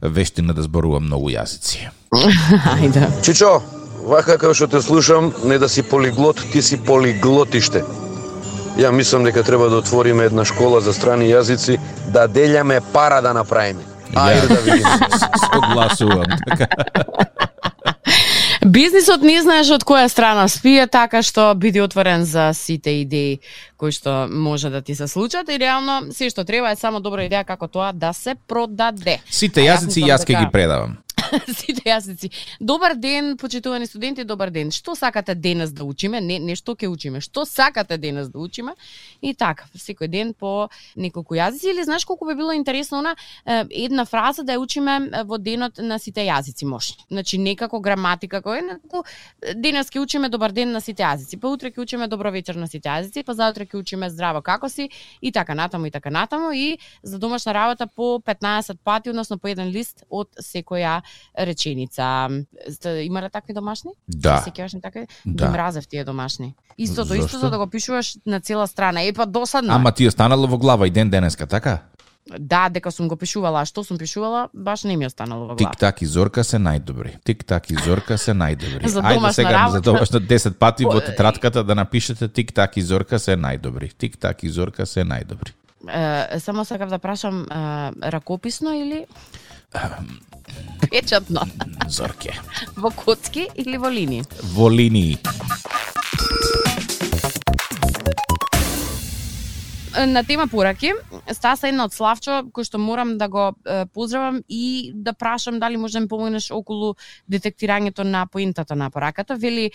вештина 0.02 0.54
да 0.54 0.62
зборувам 0.62 1.06
многу 1.06 1.30
јазици. 1.30 1.88
Ајде. 2.74 3.06
Чичо, 3.22 3.60
вака 4.06 4.38
како 4.38 4.54
што 4.54 4.66
те 4.66 4.82
слушам, 4.82 5.32
не 5.44 5.58
да 5.58 5.68
си 5.68 5.82
полиглот, 5.82 6.42
ти 6.52 6.62
си 6.62 6.80
полиглотиште. 6.84 7.84
Ја 8.78 8.90
мислам 8.90 9.24
дека 9.24 9.42
треба 9.42 9.68
да 9.70 9.82
отвориме 9.82 10.24
една 10.30 10.44
школа 10.44 10.80
за 10.80 10.92
страни 10.92 11.30
јазици, 11.30 11.78
да 12.08 12.26
дељаме 12.28 12.80
пара 12.92 13.22
да 13.22 13.34
направиме. 13.34 13.86
Ајде 14.14 14.48
да 14.48 14.60
видиме. 14.66 14.98
Согласувам. 15.54 16.26
Бизнисот 18.66 19.22
не 19.24 19.38
знаеш 19.40 19.70
од 19.72 19.84
која 19.88 20.08
страна 20.12 20.44
спие, 20.52 20.84
така 20.84 21.22
што 21.24 21.54
биди 21.56 21.80
отворен 21.80 22.26
за 22.28 22.50
сите 22.52 22.92
идеи 23.00 23.38
кои 23.80 23.92
што 23.92 24.28
може 24.28 24.68
да 24.68 24.82
ти 24.84 24.94
се 24.94 25.08
случат 25.08 25.48
и 25.48 25.56
реално 25.58 26.12
се 26.12 26.28
што 26.28 26.44
треба 26.44 26.70
е 26.70 26.76
само 26.76 27.00
добра 27.00 27.24
идеја 27.24 27.44
како 27.48 27.68
тоа 27.72 27.92
да 27.92 28.12
се 28.12 28.34
продаде. 28.34 29.16
Сите 29.30 29.64
јазици 29.64 30.04
јас 30.04 30.28
ќе 30.28 30.44
ги 30.44 30.52
предавам. 30.52 30.98
Сите 31.60 31.90
јазици. 31.90 32.30
Добар 32.60 32.94
ден, 32.94 33.36
почитувани 33.36 33.86
студенти, 33.86 34.24
добар 34.24 34.50
ден. 34.50 34.70
Што 34.74 34.94
сакате 34.98 35.34
денес 35.34 35.72
да 35.72 35.84
учиме? 35.84 36.20
Не, 36.20 36.38
не 36.38 36.56
што 36.58 36.74
ќе 36.74 36.90
учиме, 36.90 37.20
што 37.20 37.44
сакате 37.46 37.98
денес 37.98 38.30
да 38.30 38.38
учиме? 38.38 38.74
И 39.22 39.34
така, 39.34 39.68
секој 39.78 40.10
ден 40.10 40.32
по 40.34 40.68
неколку 40.96 41.36
јазици 41.38 41.70
или 41.70 41.84
знаеш 41.84 42.04
колку 42.04 42.26
би 42.26 42.34
било 42.34 42.52
интересно 42.56 42.98
она 42.98 43.14
една 43.70 44.04
фраза 44.04 44.42
да 44.42 44.56
ја 44.56 44.62
учиме 44.62 45.24
во 45.24 45.38
денот 45.38 45.78
на 45.78 45.98
сите 45.98 46.24
јазици 46.26 46.66
може. 46.66 46.96
Значи 47.10 47.38
некако 47.38 47.80
граматика 47.80 48.42
кој 48.42 48.64
некако 48.66 49.04
денес 49.54 49.90
ќе 49.90 50.02
учиме 50.02 50.28
добар 50.28 50.52
ден 50.52 50.72
на 50.72 50.80
сите 50.80 51.02
јазици, 51.02 51.38
па 51.40 51.48
утре 51.48 51.70
ќе 51.70 51.82
учиме 51.82 52.08
добро 52.08 52.30
вечер 52.30 52.58
на 52.58 52.66
сите 52.66 52.88
јазици, 52.88 53.24
па 53.24 53.34
заутре 53.34 53.66
ќе 53.66 53.78
учиме 53.78 54.10
здраво 54.10 54.42
како 54.42 54.68
си 54.68 54.90
и 55.20 55.32
така 55.32 55.54
натаму 55.54 55.86
и 55.86 55.90
така 55.90 56.10
натаму 56.10 56.52
и 56.52 56.78
за 57.02 57.18
домашна 57.18 57.54
работа 57.54 57.86
по 57.86 58.18
15 58.18 58.78
пати, 58.84 59.10
односно 59.10 59.38
по 59.38 59.48
еден 59.48 59.70
лист 59.70 60.04
од 60.10 60.28
секоја 60.40 61.00
реченица. 61.38 62.28
Сте- 62.70 63.00
Има 63.00 63.22
ли 63.22 63.30
такви 63.30 63.52
домашни? 63.52 63.90
Да. 64.08 64.38
Се 64.38 64.50
сеќаваш 64.50 64.74
на 64.74 64.80
такви? 64.80 65.06
Да. 65.26 65.44
Ги 65.44 65.50
мразев 65.50 65.86
тие 65.86 66.04
домашни. 66.04 66.54
Истото, 66.78 67.04
Зошто? 67.06 67.24
истото 67.26 67.50
да 67.50 67.58
го 67.58 67.66
пишуваш 67.66 68.16
на 68.26 68.40
цела 68.40 68.66
страна. 68.66 69.02
Е 69.02 69.12
па 69.12 69.26
досадно. 69.26 69.72
е. 69.72 69.76
Ама 69.76 69.92
ти 69.92 70.06
останало 70.06 70.46
во 70.46 70.58
глава 70.58 70.86
и 70.86 70.90
ден 70.90 71.10
денеска, 71.10 71.46
така? 71.46 71.78
Да, 72.38 72.68
дека 72.68 72.92
сум 72.92 73.08
го 73.08 73.16
пишувала, 73.16 73.60
а 73.60 73.64
што 73.64 73.82
сум 73.82 73.98
пишувала, 73.98 74.48
баш 74.54 74.84
не 74.84 74.96
ми 74.96 75.04
е 75.04 75.06
останало 75.06 75.40
во 75.40 75.46
глава. 75.48 75.58
Тик-так 75.66 76.02
и 76.02 76.06
Зорка 76.06 76.44
се 76.44 76.56
најдобри. 76.58 77.16
Тик-так 77.24 77.70
и 77.70 77.76
Зорка 77.76 78.18
се 78.18 78.32
најдобри. 78.32 78.86
За 78.86 79.02
Ајде 79.02 79.30
сега 79.32 79.50
работа. 79.52 79.72
за 79.72 79.80
домашна 79.82 80.20
10 80.28 80.54
пати 80.54 80.84
во 80.84 81.00
тетратката 81.00 81.64
да 81.64 81.74
напишете 81.74 82.28
Тик-так 82.28 82.76
и 82.76 82.82
Зорка 82.82 83.18
се 83.18 83.36
најдобри. 83.36 83.92
Тик-так 83.94 84.42
и 84.42 84.48
Зорка 84.48 84.86
се 84.86 85.00
најдобри. 85.02 85.52
Е, 85.88 86.40
само 86.40 86.64
сакав 86.64 86.88
да 86.88 86.98
прашам, 86.98 87.42
е, 87.42 87.54
ракописно 88.04 88.72
или 88.74 89.06
печатно? 90.90 91.48
Зорке. 91.88 92.34
Во 92.76 92.90
коцки 92.90 93.48
или 93.54 93.76
во 93.76 93.90
линии? 93.90 94.24
Во 94.42 94.68
линии. 94.68 95.18
На 100.06 100.24
тема 100.24 100.48
пораки, 100.48 100.92
стаса 101.32 101.68
една 101.68 101.84
од 101.88 101.94
Славчо, 101.94 102.44
кој 102.54 102.66
што 102.66 102.78
морам 102.78 103.16
да 103.18 103.28
го 103.28 103.50
е, 103.66 103.86
поздравам 103.90 104.40
и 104.48 104.92
да 104.94 105.12
прашам 105.12 105.58
дали 105.58 105.76
може 105.76 105.98
да 105.98 106.00
ми 106.00 106.08
помогнеш 106.08 106.50
околу 106.50 106.94
детектирањето 107.30 108.04
на 108.04 108.26
поентата 108.26 108.76
на 108.76 108.90
пораката. 108.90 109.36
Вели, 109.36 109.70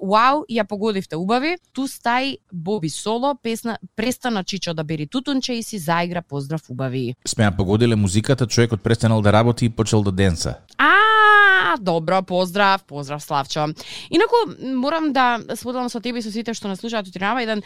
вау, 0.00 0.44
ја 0.50 0.64
погодивте 0.64 1.16
убави, 1.16 1.56
ту 1.72 1.86
стај 1.88 2.38
Боби 2.52 2.90
Соло, 2.90 3.34
песна 3.42 3.78
Престана 3.96 4.44
Чичо 4.44 4.74
да 4.74 4.84
бери 4.84 5.06
тутунче 5.06 5.52
и 5.52 5.62
си 5.62 5.78
заигра 5.78 6.22
поздрав 6.22 6.70
убави. 6.70 7.14
Сме 7.26 7.44
ја 7.44 7.56
погодиле 7.56 7.96
музиката, 7.96 8.46
човекот 8.46 8.82
престанал 8.82 9.22
да 9.22 9.32
работи 9.32 9.66
и 9.66 9.70
почел 9.70 10.02
да 10.02 10.12
денса. 10.12 10.54
А, 10.78 10.94
добро, 11.78 12.22
поздрав, 12.22 12.84
поздрав 12.84 13.22
Славчо. 13.22 13.68
Инаку 14.10 14.36
морам 14.60 15.12
да 15.12 15.40
споделам 15.54 15.88
со 15.88 16.00
тебе 16.00 16.18
и 16.18 16.22
со 16.22 16.32
сите 16.32 16.54
што 16.54 16.68
нас 16.68 16.80
слушаат 16.80 17.08
утrenава 17.08 17.42
еден 17.42 17.62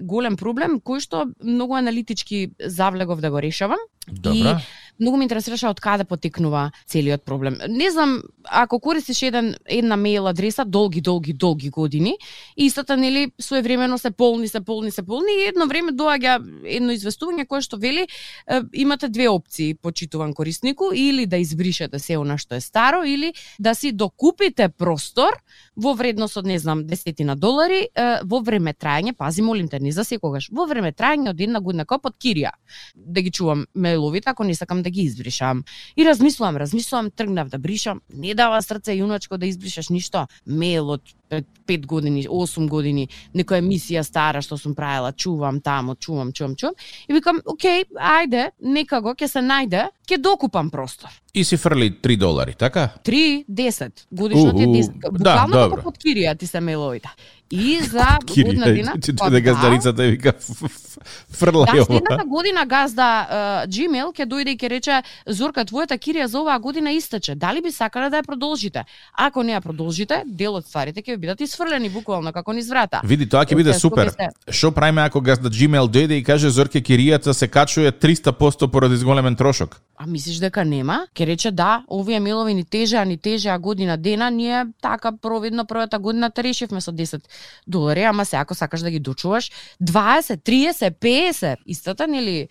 голем 0.00 0.36
проблем 0.36 0.80
кој 0.80 1.00
што 1.00 1.26
многу 1.42 1.74
аналитички 1.74 2.52
завлегов 2.58 3.20
да 3.20 3.30
го 3.30 3.38
решавам. 3.40 3.78
Добра. 4.06 4.60
Многу 5.00 5.16
ме 5.16 5.24
интересираше 5.24 5.68
од 5.70 5.80
каде 5.80 6.04
потекнува 6.04 6.70
целиот 6.86 7.24
проблем. 7.24 7.56
Не 7.68 7.90
знам, 7.90 8.20
ако 8.44 8.80
користиш 8.80 9.22
еден 9.22 9.54
една 9.64 9.96
мејл 9.96 10.28
адреса 10.30 10.64
долги, 10.64 11.00
долги, 11.00 11.32
долги 11.32 11.70
години, 11.70 12.16
истата 12.56 12.96
нели 12.96 13.30
своевремено 13.40 13.98
се 13.98 14.10
полни, 14.10 14.48
се 14.48 14.60
полни, 14.60 14.90
се 14.90 15.02
полни 15.02 15.32
и 15.32 15.48
едно 15.48 15.66
време 15.66 15.92
доаѓа 15.92 16.36
едно 16.64 16.92
известување 16.92 17.46
кое 17.48 17.64
што 17.64 17.78
вели 17.80 18.04
е, 18.04 18.60
имате 18.72 19.08
две 19.08 19.28
опции 19.28 19.74
почитуван 19.74 20.34
кориснику 20.34 20.92
или 20.94 21.26
да 21.26 21.40
избришете 21.40 21.98
се 21.98 22.18
она 22.18 22.36
што 22.38 22.54
е 22.54 22.60
старо 22.60 23.02
или 23.04 23.32
да 23.58 23.74
си 23.74 23.92
докупите 23.92 24.68
простор 24.68 25.40
во 25.76 25.94
вредност 25.94 26.36
од 26.36 26.46
не 26.46 26.58
знам 26.58 26.84
десетина 26.86 27.36
долари 27.36 27.86
е, 27.88 28.20
во 28.24 28.42
време 28.44 28.74
трајање, 28.74 29.16
пази 29.16 29.42
молим 29.42 29.68
те 29.68 29.80
не 29.80 29.92
за 29.92 30.04
секогаш, 30.04 30.50
во 30.52 30.66
време 30.68 30.92
трајање 30.92 31.32
од 31.32 31.40
една 31.40 31.60
година 31.60 31.86
како 31.88 32.10
под 32.10 32.18
кирија. 32.20 32.52
Да 32.94 33.20
ги 33.24 33.30
чувам 33.30 33.64
мејловите 33.74 34.32
ако 34.34 34.44
не 34.44 34.54
сакам 34.54 34.82
да 34.82 34.89
Да 34.90 34.92
ги 34.92 35.02
избришам. 35.02 35.64
И 35.96 36.04
размислувам, 36.04 36.56
размислувам, 36.56 37.10
тргнав 37.10 37.48
да 37.48 37.58
бришам, 37.58 38.00
не 38.10 38.34
дава 38.34 38.58
срце 38.62 38.96
јуначко 38.98 39.38
да 39.38 39.46
избришаш 39.46 39.88
ништо. 39.94 40.26
Мејл 40.46 40.98
од 40.98 41.14
5 41.30 41.86
години, 41.86 42.26
8 42.28 42.68
години, 42.68 43.08
некоја 43.34 43.62
емисија 43.62 44.02
стара 44.02 44.42
што 44.42 44.58
сум 44.58 44.74
правила, 44.74 45.12
чувам 45.12 45.60
тамо, 45.60 45.94
чувам, 45.94 46.32
чувам, 46.32 46.56
чувам. 46.56 46.74
И 47.08 47.14
викам, 47.14 47.40
окей, 47.46 47.84
ајде, 47.94 48.50
некако 48.60 49.14
ќе 49.14 49.28
се 49.30 49.44
најде, 49.44 49.88
ќе 50.10 50.18
докупам 50.18 50.70
простор. 50.70 51.10
И 51.34 51.44
си 51.44 51.56
фрли 51.56 51.90
3 52.02 52.16
долари, 52.16 52.54
така? 52.54 52.88
3, 53.04 53.44
10. 53.46 54.06
Годишно 54.10 54.52
ти 54.52 54.62
е 54.62 54.66
Уху, 54.66 54.76
10. 54.76 55.00
да, 55.00 55.10
Буквално 55.10 55.54
добро. 55.54 55.76
како 55.76 55.82
под 55.82 55.98
кирија 56.02 56.38
ти 56.38 56.46
се 56.46 56.58
мејловите. 56.58 57.10
И 57.50 57.78
за 57.92 58.18
година 58.26 58.72
дина... 58.74 58.92
Ти 59.00 59.12
да 59.12 59.30
да, 59.30 59.40
газдарицата 59.40 60.02
вика 60.02 60.32
фрла 61.30 61.66
Да, 61.66 61.84
следната 61.84 62.24
година 62.26 62.66
газда 62.66 63.26
uh, 63.30 63.66
Gmail 63.66 64.10
ќе 64.10 64.26
дојде 64.26 64.54
и 64.54 64.58
ќе 64.58 64.70
рече 64.70 65.02
Зорка, 65.26 65.64
твојата 65.64 65.98
кирија 65.98 66.26
за 66.26 66.40
оваа 66.40 66.58
година 66.58 66.90
истече. 66.90 67.34
Дали 67.34 67.62
би 67.62 67.70
сакале 67.70 68.10
да 68.10 68.22
ја 68.22 68.26
продолжите? 68.26 68.84
Ако 69.12 69.42
не 69.42 69.52
ја 69.54 69.60
продолжите, 69.60 70.22
дел 70.26 70.58
од 70.58 70.66
стварите 70.66 71.02
ќе 71.02 71.14
ви 71.14 71.19
бидат 71.20 71.40
исфрлени 71.44 71.90
буквално 71.92 72.32
како 72.32 72.52
низ 72.56 72.70
врата. 72.70 73.02
Види, 73.04 73.28
тоа 73.28 73.44
ќе 73.44 73.56
биде 73.58 73.74
супер. 73.76 74.12
Што 74.48 74.72
правиме 74.72 75.04
ако 75.04 75.20
газда 75.20 75.50
Gmail 75.52 75.88
дојде 75.92 76.18
и 76.18 76.24
каже 76.24 76.50
Зорке 76.50 76.80
киријата 76.82 77.32
се 77.36 77.48
качува 77.48 77.92
300% 77.92 78.70
поради 78.70 78.96
зголемен 78.96 79.36
трошок? 79.36 79.80
А 79.96 80.06
мислиш 80.06 80.38
дека 80.40 80.64
нема? 80.64 81.06
Ке 81.14 81.26
рече 81.26 81.50
да, 81.50 81.84
овие 81.92 82.20
милови 82.20 82.54
ни 82.54 82.64
тежеа, 82.64 83.04
ни 83.04 83.18
тежеа 83.18 83.58
година 83.58 83.98
дена, 83.98 84.30
ние 84.30 84.64
така 84.82 85.12
провидно 85.12 85.66
првата 85.66 85.98
година 85.98 86.30
те 86.30 86.42
решивме 86.42 86.80
со 86.80 86.92
10 86.92 87.20
долари, 87.66 88.02
ама 88.02 88.24
се 88.24 88.36
ако 88.36 88.54
сакаш 88.54 88.80
да 88.80 88.90
ги 88.90 89.00
дочуваш 89.00 89.50
20, 89.82 90.40
30, 90.40 90.94
50, 91.00 91.56
истата 91.66 92.06
нели 92.08 92.48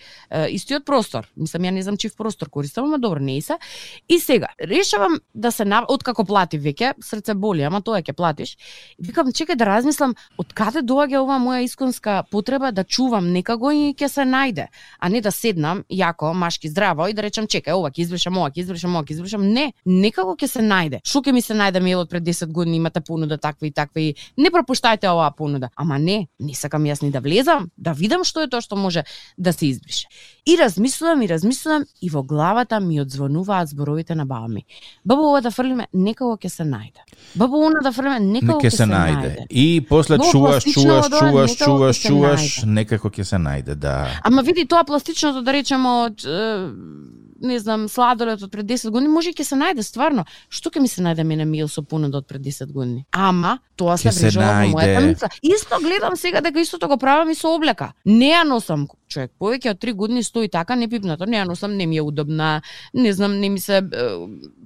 истиот 0.50 0.86
простор. 0.86 1.26
Мислам 1.38 1.66
ја 1.66 1.72
не 1.72 1.82
знам 1.82 1.98
чив 1.98 2.14
простор 2.18 2.50
користам, 2.50 2.86
ама 2.86 3.00
добро 3.00 3.20
не 3.20 3.42
се. 3.42 3.58
И 4.10 4.20
сега 4.20 4.48
решавам 4.62 5.18
да 5.36 5.52
се 5.52 5.66
нав... 5.66 5.86
откако 5.88 6.26
плати 6.26 6.60
веќе, 6.60 6.94
срце 7.02 7.34
боли, 7.34 7.66
ама 7.66 7.82
тоа 7.82 8.04
ќе 8.06 8.14
платиш. 8.14 8.58
И 8.98 9.08
викам 9.08 9.32
чекај 9.32 9.56
да 9.56 9.66
размислам 9.66 10.16
од 10.38 10.54
каде 10.54 10.82
доаѓа 10.82 11.24
оваа 11.24 11.40
моја 11.40 11.64
исконска 11.64 12.24
потреба 12.32 12.72
да 12.72 12.84
чувам 12.84 13.32
некаго 13.34 13.72
и 13.72 13.94
ќе 13.94 14.08
се 14.08 14.28
најде, 14.28 14.68
а 15.00 15.10
не 15.10 15.22
да 15.22 15.32
седнам 15.32 15.84
јако, 15.90 16.34
машки 16.34 16.70
здраво 16.70 17.08
и 17.08 17.14
да 17.14 17.22
речам 17.22 17.48
чекај, 17.48 17.74
ова 17.74 17.92
ќе 17.92 18.06
избришам, 18.06 18.38
ова 18.38 18.52
ќе 18.52 18.64
избришам, 18.66 18.96
ова 18.96 19.04
ќе 19.04 19.18
избришам. 19.18 19.48
Не, 19.54 19.74
некако 19.86 20.36
ќе 20.36 20.48
се 20.48 20.66
најде. 20.66 21.02
Што 21.04 21.22
ќе 21.26 21.34
ми 21.34 21.42
се 21.42 21.58
најде 21.58 21.84
мејлот 21.84 22.10
пред 22.10 22.24
10 22.24 22.52
години 22.52 22.78
имате 22.78 23.02
понуда 23.02 23.38
таква 23.38 23.68
и 23.68 23.72
таква 23.72 24.02
и 24.02 24.16
Не 24.38 24.52
пропуштајте 24.54 25.10
оваа 25.10 25.32
понуда. 25.36 25.70
Ама 25.76 25.98
не, 26.00 26.28
не 26.40 26.54
сакам 26.56 26.86
јас 26.88 27.02
ни 27.04 27.12
да 27.12 27.20
влезам, 27.20 27.70
да 27.78 27.94
видам 27.94 28.24
што 28.24 28.44
е 28.46 28.50
тоа 28.50 28.62
што 28.64 28.78
може 28.80 29.04
да 29.38 29.54
се 29.54 29.68
избрише. 29.68 30.08
И 30.46 30.56
размислувам 30.58 31.22
и 31.22 31.28
размислувам 31.30 31.86
и 32.02 32.10
во 32.10 32.24
главата 32.24 32.80
ми 32.80 33.02
одзвонуваат 33.02 33.70
зборовите 33.70 34.16
на 34.16 34.26
баба 34.26 34.48
ми. 34.48 34.66
Баба 35.06 35.22
ова 35.22 35.42
да 35.42 35.52
фрлиме, 35.52 35.88
некако 35.94 36.38
ќе 36.38 36.50
се 36.50 36.64
најде. 36.64 37.04
Баба 37.36 37.58
она 37.58 37.84
да 37.84 37.92
фрлиме, 37.92 38.20
некако 38.20 38.49
Неке 38.50 38.70
ќе 38.70 38.76
се 38.76 38.88
најде. 38.90 39.32
И 39.50 39.82
после 39.90 40.18
Многу 40.18 40.32
чуваш, 40.32 40.64
чуваш, 40.64 41.10
чуваш, 41.20 41.56
чуваш, 41.58 42.02
чуваш, 42.08 42.48
некако 42.66 43.10
ќе 43.10 43.24
се 43.24 43.40
најде, 43.42 43.76
да. 43.76 44.10
Ама 44.24 44.44
види 44.46 44.66
тоа 44.70 44.84
пластичното 44.84 45.42
да 45.46 45.54
речеме 45.54 45.90
од 46.10 46.26
е, 46.26 46.40
не 47.42 47.60
знам, 47.60 47.88
сладолет 47.90 48.44
од 48.44 48.52
пред 48.52 48.66
10 48.66 48.90
години, 48.90 49.12
може 49.14 49.30
и 49.30 49.34
ќе 49.34 49.44
се 49.44 49.56
најде 49.60 49.84
стварно. 49.84 50.26
Што 50.50 50.70
ќе 50.70 50.84
ми 50.84 50.88
се 50.88 51.04
најде 51.06 51.24
мене 51.24 51.46
мил 51.46 51.68
со 51.68 51.82
понуда 51.82 52.22
од 52.22 52.28
пред 52.28 52.42
10 52.42 52.72
години? 52.72 53.06
Ама 53.12 53.60
тоа 53.76 53.98
се 53.98 54.12
врежало 54.12 54.68
во 54.68 54.80
мојата 54.80 55.04
мисла. 55.08 55.30
Исто 55.42 55.80
гледам 55.84 56.16
сега 56.20 56.42
дека 56.42 56.60
истото 56.60 56.88
го 56.88 56.98
правам 56.98 57.30
и 57.30 57.36
со 57.36 57.54
облека. 57.56 57.94
Не 58.06 58.34
ја 58.34 58.44
носам 58.48 58.88
човек, 59.10 59.32
повеќе 59.42 59.74
од 59.74 59.80
3 59.82 59.94
години 59.98 60.24
стои 60.24 60.50
така 60.52 60.76
непипнато, 60.76 61.26
не 61.26 61.40
ја 61.40 61.48
носам, 61.50 61.76
не 61.78 61.88
ми 61.90 61.98
е 61.98 62.06
удобна, 62.06 62.62
не 62.94 63.14
знам, 63.14 63.40
не 63.40 63.50
ми 63.50 63.60
се 63.60 63.78
е, 63.78 64.10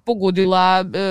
погодила 0.05 0.83
е, 0.83 1.05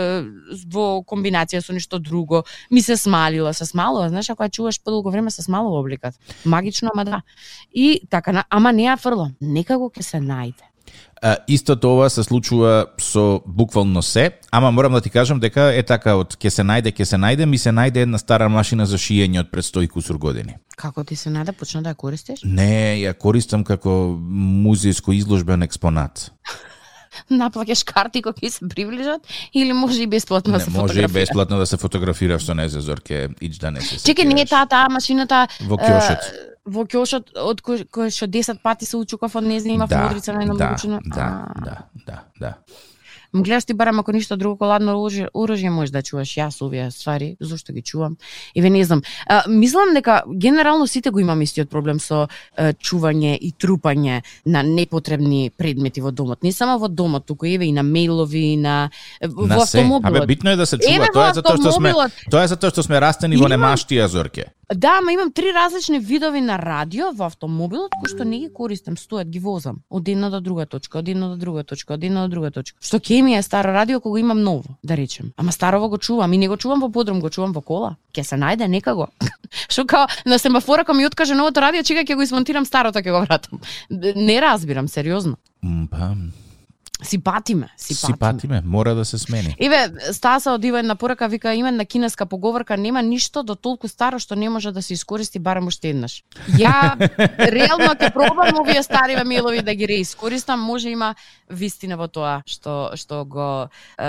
во 0.68 1.02
комбинација 1.08 1.62
со 1.64 1.72
нешто 1.72 1.98
друго, 1.98 2.42
ми 2.70 2.82
се 2.82 2.96
смалила, 2.96 3.54
се 3.54 3.66
смалува, 3.66 4.10
знаеш, 4.12 4.30
ако 4.30 4.44
ја 4.44 4.52
чуваш 4.52 4.82
подолго 4.82 5.10
време 5.10 5.30
се 5.30 5.42
смалува 5.42 5.80
обликата. 5.80 6.18
Магично, 6.44 6.90
ама 6.94 7.04
да. 7.04 7.22
И 7.72 8.02
така, 8.10 8.44
ама 8.50 8.72
не 8.72 8.88
ја 8.90 8.98
фрлам, 9.00 9.34
некако 9.40 9.90
ќе 9.90 10.02
се 10.02 10.20
најде. 10.20 10.71
А, 11.22 11.36
истото 11.48 11.94
ова 11.94 12.10
се 12.10 12.22
случува 12.22 12.86
со 12.98 13.42
буквално 13.46 14.02
се, 14.02 14.30
ама 14.50 14.72
морам 14.72 14.92
да 14.92 15.00
ти 15.00 15.10
кажам 15.10 15.40
дека 15.40 15.70
е 15.70 15.82
така 15.86 16.16
од 16.18 16.34
ќе 16.34 16.50
се 16.50 16.64
најде, 16.66 16.90
ќе 16.90 17.06
се 17.06 17.16
најде, 17.16 17.46
ми 17.46 17.58
се 17.62 17.70
најде 17.70 18.02
една 18.02 18.18
стара 18.18 18.48
машина 18.50 18.86
за 18.90 18.98
шиење 18.98 19.44
од 19.44 19.52
пред 19.54 19.64
100 19.64 19.84
и 19.86 19.88
кусур 19.88 20.18
години. 20.18 20.56
Како 20.76 21.04
ти 21.06 21.14
се 21.16 21.30
најде, 21.30 21.54
почна 21.54 21.84
да 21.86 21.94
ја 21.94 22.00
користиш? 22.02 22.42
Не, 22.42 22.98
ја 23.06 23.14
користам 23.14 23.62
како 23.62 24.18
музејско 24.18 25.14
изложбен 25.14 25.62
експонат. 25.62 26.32
наплаќаш 27.30 27.84
карти 27.84 28.22
кои 28.22 28.32
ќе 28.32 28.48
се 28.50 28.68
приближат 28.68 29.20
или 29.54 29.72
може 29.72 30.02
и 30.02 30.06
бесплатно 30.06 30.52
да 30.52 30.60
се 30.60 30.70
може 30.70 30.92
и 30.92 31.02
фотографира. 31.02 31.20
бесплатно 31.20 31.58
да 31.58 31.66
се 31.66 31.76
фотографираш 31.76 32.44
со 32.44 32.54
незе 32.54 32.80
Зорке, 32.80 33.28
ич 33.40 33.58
да 33.58 33.70
не 33.70 33.80
се 33.80 33.96
Чекај, 33.96 34.24
не 34.24 34.40
е 34.42 34.46
таа 34.46 34.66
таа 34.66 34.88
машината 34.88 35.46
Во 35.60 35.76
кјошот. 35.76 36.22
е, 36.22 36.48
во 36.66 36.84
кјошот 36.84 37.32
од 37.36 37.60
кој, 37.60 38.10
што 38.10 38.26
10 38.26 38.62
пати 38.62 38.86
се 38.86 38.96
учукав 38.96 39.34
од 39.36 39.44
незе 39.44 39.68
има 39.68 39.86
Да, 39.86 39.98
модрица 40.04 40.32
на 40.32 40.42
една 40.42 40.54
да, 40.54 40.76
да, 41.04 41.46
да, 41.64 41.76
да, 42.06 42.18
да. 42.40 42.54
М 43.34 43.42
гледаш 43.42 43.64
ти 43.64 43.74
барам 43.74 43.98
ако 43.98 44.12
ништо 44.12 44.36
друго 44.36 44.56
коладно 44.58 44.92
оружје, 44.92 45.28
оружје 45.34 45.70
можеш 45.70 45.90
да 45.90 46.02
чуваш 46.02 46.28
јас 46.36 46.60
овие 46.60 46.90
ствари, 46.90 47.36
зошто 47.40 47.72
ги 47.72 47.82
чувам. 47.82 48.16
И 48.54 48.60
ве 48.62 48.70
не 48.70 48.84
знам. 48.84 49.02
А, 49.26 49.42
мислам 49.48 49.94
дека 49.94 50.22
генерално 50.28 50.86
сите 50.86 51.10
го 51.10 51.20
имаме 51.20 51.44
истиот 51.44 51.70
проблем 51.70 52.00
со 52.00 52.28
е, 52.58 52.72
чување 52.74 53.38
и 53.40 53.52
трупање 53.52 54.22
на 54.46 54.62
непотребни 54.62 55.50
предмети 55.56 56.00
во 56.00 56.10
домот. 56.12 56.42
Не 56.42 56.52
само 56.52 56.78
во 56.78 56.88
домот, 56.88 57.26
туку 57.26 57.46
еве 57.46 57.64
и 57.66 57.72
на 57.72 57.82
мејлови, 57.82 58.52
и 58.52 58.56
на 58.56 58.90
во 59.22 59.46
На 59.46 59.66
се. 59.66 59.78
автомобилот. 59.78 60.16
Абе 60.16 60.26
битно 60.26 60.50
е 60.50 60.56
да 60.56 60.66
се 60.66 60.78
чува, 60.78 60.94
Еве 60.94 61.06
тоа 61.12 61.24
во 61.24 61.30
е 61.30 61.34
затоа 61.34 61.56
што 61.56 61.72
сме 61.72 61.92
тоа 62.30 62.44
е 62.44 62.48
затоа 62.48 62.70
што 62.70 62.82
сме 62.82 63.00
растени 63.00 63.36
во 63.36 63.46
Имам- 63.46 63.52
немаштија 63.52 64.06
Зорке. 64.06 64.44
Да, 64.74 65.00
ма 65.00 65.12
имам 65.12 65.32
три 65.32 65.52
различни 65.52 65.98
видови 65.98 66.40
на 66.40 66.58
радио 66.58 67.12
во 67.12 67.26
автомобилот 67.26 67.92
кои 68.00 68.08
што 68.08 68.24
не 68.24 68.38
ги 68.44 68.48
користам, 68.52 68.96
стојат 68.96 69.28
ги 69.28 69.38
возам 69.38 69.82
од 69.90 70.08
една 70.08 70.30
до 70.30 70.40
друга 70.40 70.66
точка, 70.66 70.98
од 70.98 71.08
една 71.08 71.28
до 71.28 71.36
друга 71.36 71.64
точка, 71.64 71.94
од 71.94 72.04
една 72.04 72.26
до 72.26 72.28
друга 72.28 72.50
точка. 72.50 72.78
Што 72.80 73.00
ке 73.00 73.22
ми 73.22 73.36
е 73.36 73.42
старо 73.42 73.72
радио 73.72 74.00
кога 74.00 74.20
имам 74.20 74.42
ново, 74.42 74.76
да 74.82 74.96
речем. 74.96 75.32
Ама 75.36 75.52
старово 75.52 75.88
го 75.88 75.98
чувам 75.98 76.32
и 76.32 76.38
не 76.38 76.48
го 76.48 76.56
чувам 76.56 76.80
во 76.80 76.90
подрум, 76.90 77.20
го 77.20 77.30
чувам 77.30 77.52
во 77.52 77.60
кола. 77.60 77.96
Ке 78.12 78.24
се 78.24 78.36
најде 78.36 78.68
некако. 78.68 79.08
Што 79.72 79.86
као 79.86 80.06
на 80.26 80.38
семафора 80.38 80.84
кога 80.84 80.98
ми 80.98 81.06
откаже 81.06 81.34
новото 81.34 81.60
радио, 81.60 81.82
чека 81.82 82.04
ќе 82.04 82.16
го 82.16 82.22
измонтирам 82.22 82.64
старото 82.64 82.98
ќе 82.98 83.12
го 83.12 83.20
вратам. 83.26 83.60
Не 83.90 84.40
разбирам, 84.40 84.88
сериозно. 84.88 85.36
Па, 85.90 86.16
Си 87.02 87.18
патиме, 87.18 87.68
си 87.76 87.94
си 87.94 88.12
патиме, 88.20 88.62
мора 88.64 88.94
да 88.94 89.04
се 89.04 89.18
смени. 89.18 89.56
Еве, 89.58 89.88
Стаса 90.12 90.52
од 90.52 90.64
една 90.64 90.94
порака 90.94 91.28
вика 91.28 91.54
имен 91.54 91.76
на 91.76 91.84
кинеска 91.84 92.26
поговорка 92.26 92.76
нема 92.76 93.02
ништо 93.02 93.42
до 93.42 93.54
толку 93.54 93.88
старо 93.88 94.18
што 94.18 94.36
не 94.36 94.48
може 94.48 94.72
да 94.72 94.82
се 94.82 94.94
искористи 94.94 95.38
барем 95.38 95.66
уште 95.66 95.90
еднаш. 95.90 96.22
Ја 96.58 96.94
реално 97.56 97.94
ќе 97.98 98.12
пробам 98.12 98.60
овие 98.60 98.82
стариве 98.82 99.24
милови 99.24 99.62
да 99.62 99.74
ги 99.74 99.88
реискористам, 99.88 100.60
може 100.60 100.88
има 100.90 101.14
вистина 101.50 101.96
во 101.96 102.06
тоа 102.08 102.42
што 102.46 102.94
што 102.94 103.24
го 103.24 103.68
е, 103.98 104.08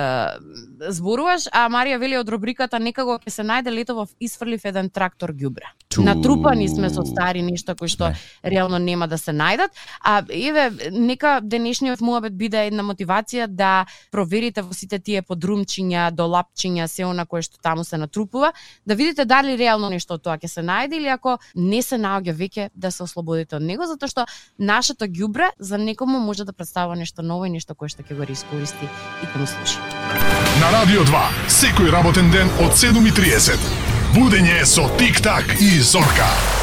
зборуваш, 0.90 1.50
а 1.52 1.66
Марија 1.70 1.98
вели 1.98 2.18
од 2.18 2.30
рубриката 2.30 2.80
некако 2.80 3.18
ќе 3.18 3.30
се 3.30 3.44
најде 3.44 3.74
летово 3.74 4.08
изфрлив 4.20 4.66
еден 4.66 4.90
трактор 4.90 5.34
ѓубре. 5.34 5.74
Ту. 5.90 6.04
Натрупани 6.04 6.70
сме 6.70 6.90
со 6.90 7.06
стари 7.06 7.42
нешта 7.42 7.76
кои 7.76 7.90
што 7.90 8.14
Не. 8.14 8.16
реално 8.46 8.78
нема 8.80 9.08
да 9.08 9.18
се 9.18 9.32
најдат, 9.32 9.74
а 10.02 10.24
еве 10.30 10.72
нека 10.92 11.40
денешниот 11.42 12.02
муабет 12.02 12.38
биде 12.38 12.68
една 12.68 12.83
мотивација 12.84 13.48
да 13.48 13.86
проверите 14.12 14.62
во 14.62 14.74
сите 14.74 15.00
тие 15.00 15.22
подрумчиња, 15.22 16.10
долапчиња, 16.12 16.88
се 16.88 17.06
она 17.08 17.26
кое 17.26 17.42
што 17.42 17.62
таму 17.62 17.84
се 17.84 17.98
натрупува, 17.98 18.54
да 18.86 18.96
видите 18.96 19.26
дали 19.26 19.58
реално 19.58 19.90
нешто 19.90 20.18
од 20.18 20.24
тоа 20.24 20.38
ќе 20.38 20.48
се 20.48 20.66
најде 20.66 21.00
или 21.00 21.12
ако 21.12 21.38
не 21.56 21.82
се 21.82 21.98
наоѓа 21.98 22.36
веќе 22.38 22.70
да 22.76 22.92
се 22.92 23.04
ослободите 23.04 23.56
од 23.56 23.64
него 23.64 23.88
затоа 23.88 24.10
што 24.10 24.26
нашето 24.58 25.06
ѓубре 25.06 25.52
за 25.60 25.78
некому 25.78 26.20
може 26.20 26.46
да 26.46 26.54
представува 26.54 26.96
нешто 26.96 27.22
ново 27.22 27.46
и 27.46 27.54
нешто 27.54 27.76
кое 27.76 27.90
што 27.90 28.04
ќе 28.04 28.18
го 28.18 28.28
искористи 28.30 28.86
и 28.86 29.26
ќе 29.26 29.38
му 29.40 29.48
служи. 29.48 29.80
На 30.62 30.72
Радио 30.72 31.04
2, 31.04 31.24
секој 31.50 31.92
работен 31.92 32.32
ден 32.32 32.52
од 32.62 32.78
7.30. 32.78 33.58
Будење 34.14 34.62
со 34.66 34.86
Тик-так 35.00 35.58
и 35.60 35.80
Зорка. 35.82 36.63